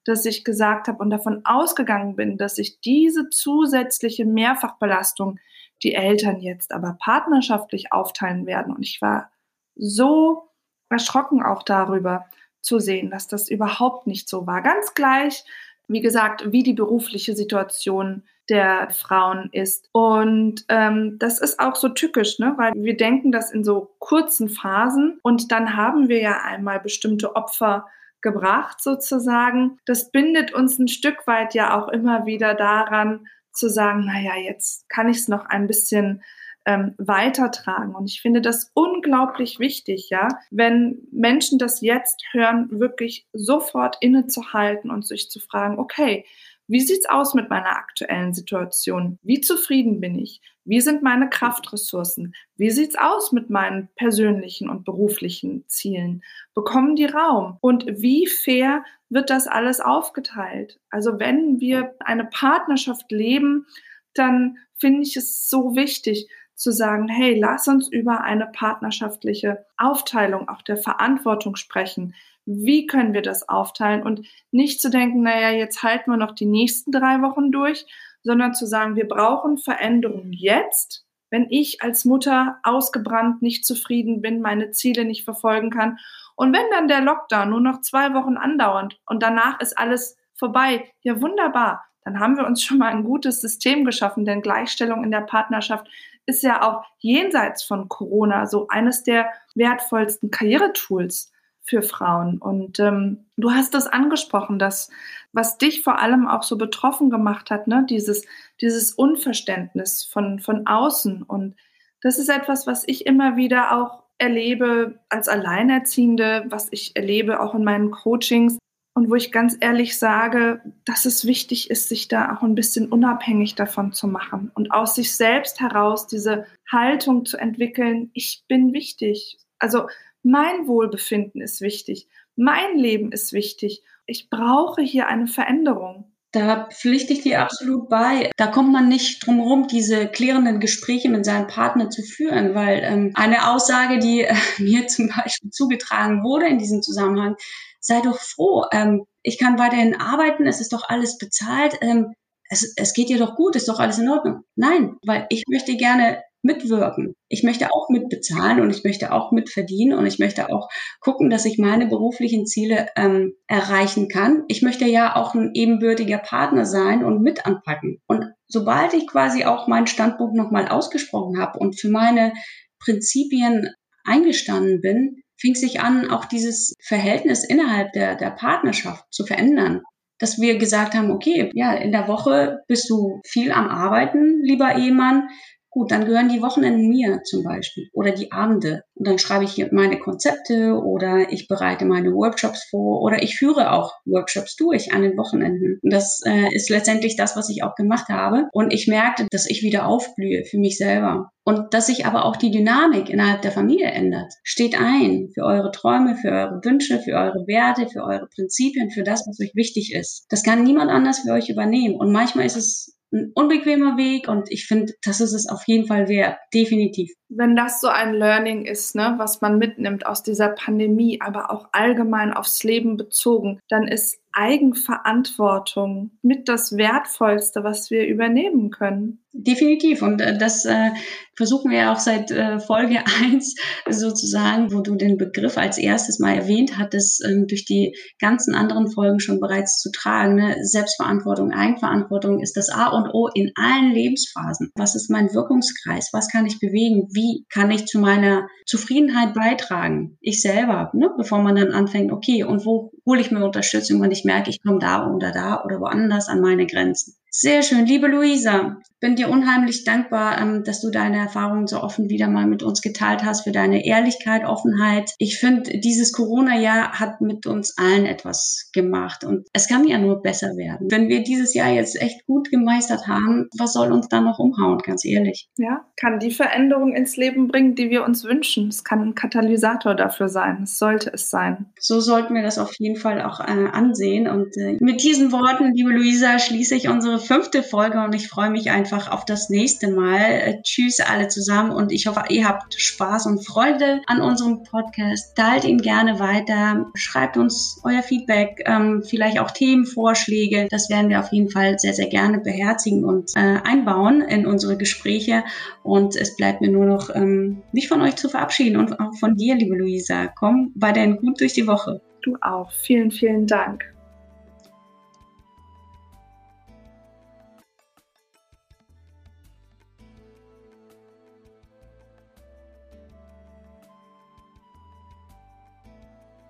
dass 0.05 0.25
ich 0.25 0.45
gesagt 0.45 0.87
habe 0.87 0.99
und 0.99 1.09
davon 1.09 1.41
ausgegangen 1.43 2.15
bin, 2.15 2.37
dass 2.37 2.57
ich 2.59 2.79
diese 2.79 3.29
zusätzliche 3.29 4.25
Mehrfachbelastung 4.25 5.39
die 5.83 5.93
Eltern 5.93 6.39
jetzt 6.39 6.71
aber 6.71 6.97
partnerschaftlich 6.99 7.91
aufteilen 7.91 8.45
werden. 8.45 8.75
Und 8.75 8.83
ich 8.83 9.01
war 9.01 9.31
so 9.75 10.49
erschrocken 10.89 11.43
auch 11.43 11.63
darüber, 11.63 12.25
zu 12.61 12.79
sehen, 12.79 13.09
dass 13.09 13.27
das 13.27 13.49
überhaupt 13.49 14.07
nicht 14.07 14.27
so 14.29 14.47
war. 14.47 14.61
Ganz 14.61 14.93
gleich, 14.93 15.43
wie 15.87 16.01
gesagt, 16.01 16.51
wie 16.51 16.63
die 16.63 16.73
berufliche 16.73 17.35
Situation 17.35 18.23
der 18.49 18.89
Frauen 18.91 19.49
ist. 19.51 19.89
Und 19.91 20.65
ähm, 20.69 21.17
das 21.19 21.39
ist 21.39 21.59
auch 21.59 21.75
so 21.75 21.89
tückisch, 21.89 22.39
ne? 22.39 22.53
weil 22.57 22.73
wir 22.75 22.95
denken 22.95 23.31
das 23.31 23.51
in 23.51 23.63
so 23.63 23.95
kurzen 23.99 24.49
Phasen 24.49 25.19
und 25.21 25.51
dann 25.51 25.75
haben 25.75 26.07
wir 26.07 26.21
ja 26.21 26.41
einmal 26.43 26.79
bestimmte 26.79 27.35
Opfer 27.35 27.87
gebracht 28.21 28.81
sozusagen. 28.81 29.79
Das 29.85 30.11
bindet 30.11 30.53
uns 30.53 30.79
ein 30.79 30.87
Stück 30.87 31.27
weit 31.27 31.53
ja 31.53 31.77
auch 31.77 31.89
immer 31.89 32.25
wieder 32.25 32.53
daran 32.53 33.27
zu 33.51 33.69
sagen, 33.69 34.05
naja, 34.05 34.35
jetzt 34.35 34.87
kann 34.89 35.09
ich 35.09 35.17
es 35.17 35.27
noch 35.27 35.45
ein 35.45 35.67
bisschen 35.67 36.23
ähm, 36.67 36.93
weitertragen. 36.97 37.95
Und 37.95 38.07
ich 38.11 38.21
finde 38.21 38.41
das 38.41 38.71
unglaublich 38.73 39.57
wichtig, 39.57 40.09
ja, 40.09 40.27
wenn 40.51 41.07
Menschen 41.11 41.57
das 41.57 41.79
jetzt 41.79 42.21
hören, 42.31 42.67
wirklich 42.69 43.25
sofort 43.31 43.95
innezuhalten 44.01 44.91
und 44.91 45.07
sich 45.07 45.31
zu 45.31 45.39
fragen, 45.39 45.79
okay, 45.79 46.25
wie 46.67 46.81
sieht's 46.81 47.07
aus 47.07 47.33
mit 47.33 47.49
meiner 47.49 47.77
aktuellen 47.77 48.33
Situation? 48.33 49.17
Wie 49.23 49.39
zufrieden 49.39 50.01
bin 50.01 50.19
ich? 50.19 50.41
Wie 50.65 50.81
sind 50.81 51.01
meine 51.01 51.29
Kraftressourcen? 51.29 52.35
Wie 52.57 52.71
sieht's 52.71 52.97
aus 52.97 53.31
mit 53.31 53.49
meinen 53.49 53.87
persönlichen 53.95 54.69
und 54.69 54.83
beruflichen 54.83 55.63
Zielen? 55.69 56.21
Bekommen 56.53 56.97
die 56.97 57.05
Raum? 57.05 57.57
Und 57.61 57.85
wie 57.87 58.27
fair 58.27 58.83
wird 59.07 59.29
das 59.29 59.47
alles 59.47 59.79
aufgeteilt? 59.79 60.77
Also 60.89 61.17
wenn 61.17 61.61
wir 61.61 61.95
eine 61.99 62.25
Partnerschaft 62.25 63.09
leben, 63.09 63.65
dann 64.13 64.57
finde 64.75 65.03
ich 65.03 65.15
es 65.15 65.49
so 65.49 65.77
wichtig, 65.77 66.27
zu 66.57 66.71
sagen, 66.71 67.07
hey, 67.07 67.39
lass 67.39 67.67
uns 67.67 67.87
über 67.87 68.21
eine 68.21 68.47
partnerschaftliche 68.47 69.65
Aufteilung 69.77 70.49
auch 70.49 70.63
der 70.63 70.77
Verantwortung 70.77 71.55
sprechen. 71.55 72.15
Wie 72.45 72.87
können 72.87 73.13
wir 73.13 73.21
das 73.21 73.47
aufteilen 73.47 74.03
und 74.03 74.25
nicht 74.51 74.81
zu 74.81 74.89
denken, 74.89 75.21
naja, 75.21 75.51
jetzt 75.51 75.83
halten 75.83 76.11
wir 76.11 76.17
noch 76.17 76.33
die 76.33 76.45
nächsten 76.45 76.91
drei 76.91 77.21
Wochen 77.21 77.51
durch, 77.51 77.85
sondern 78.23 78.55
zu 78.55 78.65
sagen, 78.65 78.95
wir 78.95 79.07
brauchen 79.07 79.57
Veränderungen 79.57 80.33
jetzt. 80.33 81.05
Wenn 81.29 81.47
ich 81.49 81.81
als 81.83 82.05
Mutter 82.05 82.57
ausgebrannt, 82.63 83.41
nicht 83.41 83.65
zufrieden 83.65 84.21
bin, 84.21 84.41
meine 84.41 84.71
Ziele 84.71 85.05
nicht 85.05 85.25
verfolgen 85.25 85.69
kann 85.69 85.99
und 86.35 86.53
wenn 86.53 86.69
dann 86.71 86.87
der 86.87 87.01
Lockdown 87.01 87.49
nur 87.49 87.61
noch 87.61 87.81
zwei 87.81 88.13
Wochen 88.13 88.37
andauert 88.37 88.99
und 89.05 89.21
danach 89.21 89.59
ist 89.59 89.77
alles 89.77 90.17
vorbei, 90.33 90.89
ja 91.01 91.19
wunderbar, 91.21 91.83
dann 92.07 92.21
haben 92.21 92.37
wir 92.37 92.45
uns 92.45 92.63
schon 92.63 92.77
mal 92.77 92.87
ein 92.87 93.03
gutes 93.03 93.41
System 93.41 93.83
geschaffen, 93.83 94.23
denn 94.23 94.41
Gleichstellung 94.41 95.03
in 95.03 95.11
der 95.11 95.21
Partnerschaft 95.21 95.89
ist 96.25 96.41
ja 96.41 96.61
auch 96.61 96.85
jenseits 96.99 97.63
von 97.63 97.89
Corona 97.89 98.45
so 98.45 98.69
eines 98.69 99.03
der 99.03 99.27
wertvollsten 99.55 100.31
Karrieretools 100.31 101.33
für 101.63 101.81
Frauen. 101.81 102.37
Und 102.37 102.79
ähm, 102.79 103.25
du 103.35 103.51
hast 103.51 103.73
das 103.73 103.87
angesprochen, 103.87 104.57
dass 104.57 104.89
was 105.33 105.57
dich 105.57 105.83
vor 105.83 105.99
allem 105.99 106.29
auch 106.29 106.43
so 106.43 106.57
betroffen 106.57 107.09
gemacht 107.09 107.51
hat, 107.51 107.67
ne, 107.67 107.85
dieses, 107.89 108.25
dieses 108.61 108.93
Unverständnis 108.93 110.05
von, 110.05 110.39
von 110.39 110.65
außen. 110.65 111.23
Und 111.23 111.55
das 112.01 112.19
ist 112.19 112.29
etwas, 112.29 112.67
was 112.67 112.85
ich 112.87 113.05
immer 113.05 113.35
wieder 113.35 113.77
auch 113.77 114.03
erlebe 114.17 114.97
als 115.09 115.27
Alleinerziehende, 115.27 116.45
was 116.47 116.69
ich 116.71 116.95
erlebe 116.95 117.41
auch 117.41 117.53
in 117.53 117.65
meinen 117.65 117.91
Coachings, 117.91 118.57
und 118.97 119.11
wo 119.11 119.15
ich 119.15 119.31
ganz 119.31 119.55
ehrlich 119.59 119.99
sage, 119.99 120.59
dass 120.83 121.05
es 121.05 121.23
wichtig 121.23 121.69
ist, 121.69 121.87
sich 121.87 122.07
da 122.07 122.35
auch 122.35 122.41
ein 122.41 122.55
bisschen 122.55 122.91
unabhängig 122.91 123.53
davon 123.53 123.93
zu 123.93 124.07
machen 124.07 124.49
und 124.55 124.71
aus 124.71 124.95
sich 124.95 125.15
selbst 125.15 125.59
heraus 125.59 126.07
diese 126.07 126.47
Haltung 126.71 127.23
zu 127.23 127.37
entwickeln, 127.37 128.09
ich 128.15 128.43
bin 128.47 128.73
wichtig. 128.73 129.37
Also 129.59 129.87
mein 130.23 130.65
Wohlbefinden 130.65 131.41
ist 131.41 131.61
wichtig, 131.61 132.07
mein 132.35 132.75
Leben 132.75 133.11
ist 133.11 133.33
wichtig. 133.33 133.83
Ich 134.07 134.31
brauche 134.31 134.81
hier 134.81 135.07
eine 135.07 135.27
Veränderung. 135.27 136.11
Da 136.37 136.69
pflichte 136.71 137.13
ich 137.13 137.21
dir 137.21 137.41
absolut 137.41 137.89
bei. 137.89 138.29
Da 138.37 138.45
kommt 138.45 138.71
man 138.71 138.87
nicht 138.87 139.25
drum 139.25 139.37
herum, 139.37 139.67
diese 139.67 140.07
klärenden 140.07 140.59
Gespräche 140.59 141.09
mit 141.09 141.25
seinem 141.25 141.47
Partner 141.47 141.89
zu 141.89 142.03
führen, 142.03 142.53
weil 142.53 142.81
ähm, 142.83 143.11
eine 143.15 143.49
Aussage, 143.49 143.97
die 143.97 144.21
äh, 144.21 144.35
mir 144.59 144.85
zum 144.85 145.07
Beispiel 145.09 145.49
zugetragen 145.49 146.23
wurde 146.23 146.45
in 146.47 146.59
diesem 146.59 146.83
Zusammenhang, 146.83 147.35
sei 147.79 148.01
doch 148.01 148.19
froh, 148.19 148.65
ähm, 148.71 149.05
ich 149.23 149.39
kann 149.39 149.57
weiterhin 149.57 149.99
arbeiten, 149.99 150.45
es 150.45 150.61
ist 150.61 150.73
doch 150.73 150.87
alles 150.87 151.17
bezahlt, 151.17 151.79
ähm, 151.81 152.13
es, 152.49 152.71
es 152.75 152.93
geht 152.93 153.09
dir 153.09 153.17
doch 153.17 153.35
gut, 153.35 153.55
ist 153.55 153.67
doch 153.67 153.79
alles 153.79 153.97
in 153.97 154.07
Ordnung. 154.07 154.43
Nein, 154.55 154.95
weil 155.05 155.25
ich 155.29 155.43
möchte 155.49 155.75
gerne 155.75 156.21
mitwirken. 156.47 157.13
Ich 157.29 157.43
möchte 157.43 157.71
auch 157.71 157.89
mitbezahlen 157.89 158.59
und 158.59 158.71
ich 158.71 158.83
möchte 158.83 159.11
auch 159.11 159.31
mitverdienen 159.31 159.95
und 159.95 160.07
ich 160.07 160.17
möchte 160.17 160.49
auch 160.49 160.67
gucken, 160.99 161.29
dass 161.29 161.45
ich 161.45 161.59
meine 161.59 161.85
beruflichen 161.85 162.47
Ziele 162.47 162.87
ähm, 162.95 163.33
erreichen 163.47 164.07
kann. 164.07 164.43
Ich 164.47 164.63
möchte 164.63 164.85
ja 164.85 165.15
auch 165.15 165.35
ein 165.35 165.51
ebenbürtiger 165.53 166.17
Partner 166.17 166.65
sein 166.65 167.05
und 167.05 167.21
mit 167.21 167.45
anpacken. 167.45 168.01
Und 168.07 168.25
sobald 168.47 168.95
ich 168.95 169.05
quasi 169.05 169.45
auch 169.45 169.67
meinen 169.67 169.87
Standpunkt 169.87 170.35
nochmal 170.35 170.67
ausgesprochen 170.67 171.39
habe 171.39 171.59
und 171.59 171.79
für 171.79 171.89
meine 171.89 172.33
Prinzipien 172.79 173.69
eingestanden 174.03 174.81
bin, 174.81 175.21
fing 175.39 175.53
sich 175.53 175.81
an, 175.81 176.09
auch 176.09 176.25
dieses 176.25 176.73
Verhältnis 176.81 177.43
innerhalb 177.43 177.91
der, 177.91 178.15
der 178.15 178.31
Partnerschaft 178.31 179.05
zu 179.11 179.23
verändern 179.23 179.81
dass 180.19 180.39
wir 180.39 180.57
gesagt 180.57 180.95
haben, 180.95 181.11
okay, 181.11 181.51
ja, 181.53 181.73
in 181.73 181.91
der 181.91 182.07
Woche 182.07 182.59
bist 182.67 182.89
du 182.89 183.21
viel 183.25 183.51
am 183.51 183.67
Arbeiten, 183.67 184.41
lieber 184.41 184.75
Ehemann. 184.75 185.29
Gut, 185.77 185.91
dann 185.91 186.05
gehören 186.05 186.27
die 186.27 186.41
Wochenenden 186.41 186.89
mir 186.89 187.21
zum 187.23 187.43
Beispiel 187.43 187.87
oder 187.93 188.11
die 188.11 188.31
Abende. 188.31 188.81
Und 188.95 189.07
dann 189.07 189.19
schreibe 189.19 189.43
ich 189.43 189.51
hier 189.51 189.69
meine 189.71 189.99
Konzepte 189.99 190.73
oder 190.73 191.31
ich 191.31 191.47
bereite 191.47 191.85
meine 191.85 192.13
Workshops 192.13 192.67
vor 192.71 193.03
oder 193.03 193.21
ich 193.21 193.37
führe 193.37 193.71
auch 193.71 193.93
Workshops 194.05 194.55
durch 194.55 194.91
an 194.91 195.03
den 195.03 195.15
Wochenenden. 195.17 195.77
Und 195.83 195.93
das 195.93 196.21
äh, 196.25 196.51
ist 196.51 196.71
letztendlich 196.71 197.15
das, 197.15 197.35
was 197.35 197.49
ich 197.49 197.61
auch 197.61 197.75
gemacht 197.75 198.09
habe. 198.09 198.45
Und 198.53 198.73
ich 198.73 198.87
merkte, 198.87 199.27
dass 199.29 199.47
ich 199.47 199.61
wieder 199.61 199.85
aufblühe 199.85 200.45
für 200.45 200.57
mich 200.57 200.79
selber. 200.79 201.29
Und 201.45 201.75
dass 201.75 201.85
sich 201.85 202.07
aber 202.07 202.25
auch 202.25 202.37
die 202.37 202.49
Dynamik 202.49 203.11
innerhalb 203.11 203.43
der 203.43 203.51
Familie 203.51 203.91
ändert. 203.91 204.33
Steht 204.41 204.81
ein 204.81 205.29
für 205.35 205.43
eure 205.43 205.69
Träume, 205.69 206.15
für 206.15 206.29
eure 206.29 206.59
Wünsche, 206.63 206.99
für 206.99 207.13
eure 207.13 207.45
Werte, 207.45 207.87
für 207.87 208.03
eure 208.03 208.27
Prinzipien, 208.33 208.89
für 208.89 209.03
das, 209.03 209.27
was 209.27 209.39
euch 209.39 209.53
wichtig 209.53 209.93
ist. 209.93 210.25
Das 210.29 210.41
kann 210.41 210.63
niemand 210.63 210.89
anders 210.89 211.19
für 211.19 211.33
euch 211.33 211.49
übernehmen. 211.49 211.95
Und 211.95 212.11
manchmal 212.11 212.47
ist 212.47 212.57
es 212.57 212.96
ein 213.13 213.31
unbequemer 213.35 213.97
Weg 213.97 214.27
und 214.27 214.51
ich 214.51 214.67
finde, 214.67 214.93
das 215.03 215.21
ist 215.21 215.33
es 215.33 215.49
auf 215.49 215.63
jeden 215.65 215.87
Fall 215.87 216.09
wert, 216.09 216.37
definitiv. 216.53 217.11
Wenn 217.29 217.55
das 217.55 217.79
so 217.81 217.87
ein 217.87 218.13
Learning 218.13 218.65
ist, 218.65 218.95
ne, 218.95 219.15
was 219.17 219.41
man 219.41 219.57
mitnimmt 219.57 220.05
aus 220.05 220.23
dieser 220.23 220.49
Pandemie, 220.49 221.21
aber 221.21 221.51
auch 221.51 221.69
allgemein 221.71 222.33
aufs 222.33 222.63
Leben 222.63 222.97
bezogen, 222.97 223.59
dann 223.69 223.87
ist 223.87 224.19
Eigenverantwortung 224.33 226.11
mit 226.21 226.47
das 226.47 226.77
Wertvollste, 226.77 227.63
was 227.63 227.89
wir 227.89 228.05
übernehmen 228.07 228.69
können. 228.69 229.23
Definitiv. 229.39 230.01
Und 230.01 230.19
äh, 230.19 230.35
das 230.35 230.65
äh, 230.65 230.89
versuchen 231.35 231.69
wir 231.69 231.77
ja 231.77 231.93
auch 231.93 231.99
seit 231.99 232.31
äh, 232.31 232.59
Folge 232.59 233.03
eins 233.21 233.55
sozusagen, 233.87 234.73
wo 234.73 234.81
du 234.81 234.95
den 234.95 235.17
Begriff 235.17 235.59
als 235.59 235.77
erstes 235.77 236.17
mal 236.17 236.33
erwähnt 236.33 236.79
hattest, 236.79 237.23
ähm, 237.23 237.45
durch 237.47 237.63
die 237.63 237.95
ganzen 238.19 238.55
anderen 238.55 238.91
Folgen 238.91 239.19
schon 239.19 239.39
bereits 239.39 239.77
zu 239.77 239.91
tragen. 239.91 240.35
Ne? 240.35 240.55
Selbstverantwortung, 240.61 241.51
Eigenverantwortung 241.51 242.41
ist 242.41 242.57
das 242.57 242.69
A 242.69 242.87
und 242.87 243.13
O 243.13 243.29
in 243.31 243.51
allen 243.53 243.93
Lebensphasen. 243.93 244.71
Was 244.75 244.95
ist 244.95 245.11
mein 245.11 245.31
Wirkungskreis? 245.31 246.09
Was 246.13 246.29
kann 246.29 246.47
ich 246.47 246.59
bewegen? 246.59 247.07
Wie 247.13 247.45
kann 247.53 247.69
ich 247.69 247.85
zu 247.85 247.99
meiner 247.99 248.47
Zufriedenheit 248.65 249.35
beitragen? 249.35 250.17
Ich 250.19 250.41
selber, 250.41 250.89
ne? 250.95 251.11
bevor 251.15 251.43
man 251.43 251.55
dann 251.55 251.73
anfängt, 251.73 252.11
okay, 252.11 252.43
und 252.43 252.65
wo 252.65 252.91
hole 253.05 253.21
ich 253.21 253.29
mir 253.29 253.45
Unterstützung, 253.45 254.01
wenn 254.01 254.11
ich 254.11 254.25
merke, 254.25 254.49
ich 254.49 254.63
komme 254.63 254.79
da 254.79 255.07
oder 255.07 255.31
da 255.31 255.63
oder 255.63 255.79
woanders 255.79 256.27
an 256.27 256.41
meine 256.41 256.65
Grenzen. 256.65 257.13
Sehr 257.39 257.61
schön. 257.61 257.85
Liebe 257.85 258.07
Luisa, 258.07 258.81
bin 258.99 259.15
dir 259.15 259.29
unheimlich 259.29 259.83
dankbar, 259.83 260.41
ähm, 260.41 260.63
dass 260.63 260.81
du 260.81 260.89
deine 260.89 261.17
Erfahrungen 261.17 261.67
so 261.67 261.81
offen 261.81 262.09
wieder 262.09 262.27
mal 262.27 262.47
mit 262.47 262.63
uns 262.63 262.81
geteilt 262.81 263.23
hast, 263.23 263.43
für 263.43 263.51
deine 263.51 263.85
Ehrlichkeit, 263.85 264.43
Offenheit. 264.43 265.13
Ich 265.19 265.39
finde, 265.39 265.79
dieses 265.79 266.13
Corona-Jahr 266.13 266.99
hat 266.99 267.21
mit 267.21 267.45
uns 267.45 267.77
allen 267.77 268.05
etwas 268.05 268.71
gemacht 268.73 269.23
und 269.23 269.47
es 269.53 269.67
kann 269.67 269.87
ja 269.87 269.99
nur 269.99 270.21
besser 270.21 270.57
werden. 270.57 270.89
Wenn 270.89 271.09
wir 271.09 271.21
dieses 271.21 271.53
Jahr 271.53 271.69
jetzt 271.69 272.01
echt 272.01 272.25
gut 272.25 272.49
gemeistert 272.49 273.07
haben, 273.07 273.49
was 273.57 273.73
soll 273.73 273.91
uns 273.91 274.07
dann 274.09 274.23
noch 274.23 274.39
umhauen, 274.39 274.79
ganz 274.79 275.05
ehrlich? 275.05 275.47
Ja, 275.57 275.85
kann 275.95 276.19
die 276.19 276.31
Veränderung 276.31 276.95
ins 276.95 277.17
Leben 277.17 277.47
bringen, 277.47 277.75
die 277.75 277.91
wir 277.91 278.03
uns 278.03 278.23
wünschen. 278.23 278.69
Es 278.69 278.83
kann 278.83 279.01
ein 279.01 279.15
Katalysator 279.15 279.93
dafür 279.93 280.27
sein. 280.27 280.63
Es 280.63 280.79
sollte 280.79 281.11
es 281.13 281.29
sein. 281.29 281.67
So 281.79 281.99
sollten 281.99 282.33
wir 282.33 282.41
das 282.41 282.57
auf 282.57 282.73
jeden 282.79 282.95
Fall 282.95 283.21
auch 283.21 283.39
äh, 283.41 283.67
ansehen. 283.71 284.27
Und 284.27 284.57
äh, 284.57 284.77
mit 284.79 285.03
diesen 285.03 285.31
Worten, 285.31 285.73
liebe 285.73 285.91
Luisa, 285.91 286.39
schließe 286.39 286.75
ich 286.75 286.89
unsere 286.89 287.19
fünfte 287.27 287.63
Folge 287.63 288.03
und 288.03 288.15
ich 288.15 288.27
freue 288.27 288.49
mich 288.49 288.71
einfach 288.71 289.11
auf 289.11 289.25
das 289.25 289.49
nächste 289.49 289.91
Mal. 289.91 290.21
Äh, 290.21 290.61
tschüss 290.63 290.99
alle 290.99 291.27
zusammen 291.27 291.71
und 291.71 291.91
ich 291.91 292.07
hoffe, 292.07 292.23
ihr 292.29 292.47
habt 292.47 292.73
Spaß 292.79 293.25
und 293.25 293.45
Freude 293.45 294.01
an 294.07 294.21
unserem 294.21 294.63
Podcast. 294.63 295.35
Teilt 295.35 295.65
ihn 295.65 295.79
gerne 295.79 296.19
weiter, 296.19 296.87
schreibt 296.95 297.37
uns 297.37 297.79
euer 297.83 298.01
Feedback, 298.01 298.63
ähm, 298.65 299.03
vielleicht 299.05 299.39
auch 299.39 299.51
Themenvorschläge. 299.51 300.67
Das 300.69 300.89
werden 300.89 301.09
wir 301.09 301.19
auf 301.19 301.31
jeden 301.31 301.49
Fall 301.49 301.77
sehr, 301.77 301.93
sehr 301.93 302.07
gerne 302.07 302.39
beherzigen 302.39 303.03
und 303.03 303.31
äh, 303.35 303.59
einbauen 303.63 304.21
in 304.21 304.45
unsere 304.45 304.77
Gespräche. 304.77 305.43
Und 305.83 306.15
es 306.15 306.35
bleibt 306.35 306.61
mir 306.61 306.71
nur 306.71 306.85
noch, 306.85 307.13
ähm, 307.13 307.61
mich 307.71 307.87
von 307.87 308.01
euch 308.01 308.15
zu 308.15 308.29
verabschieden 308.29 308.77
und 308.77 308.99
auch 308.99 309.15
von 309.19 309.35
dir, 309.35 309.55
liebe 309.55 309.75
Luisa. 309.75 310.27
Komm 310.27 310.71
weiterhin 310.75 311.17
gut 311.17 311.39
durch 311.41 311.53
die 311.53 311.67
Woche. 311.67 312.01
Du 312.21 312.35
auch. 312.41 312.71
Vielen, 312.71 313.11
vielen 313.11 313.47
Dank. 313.47 313.96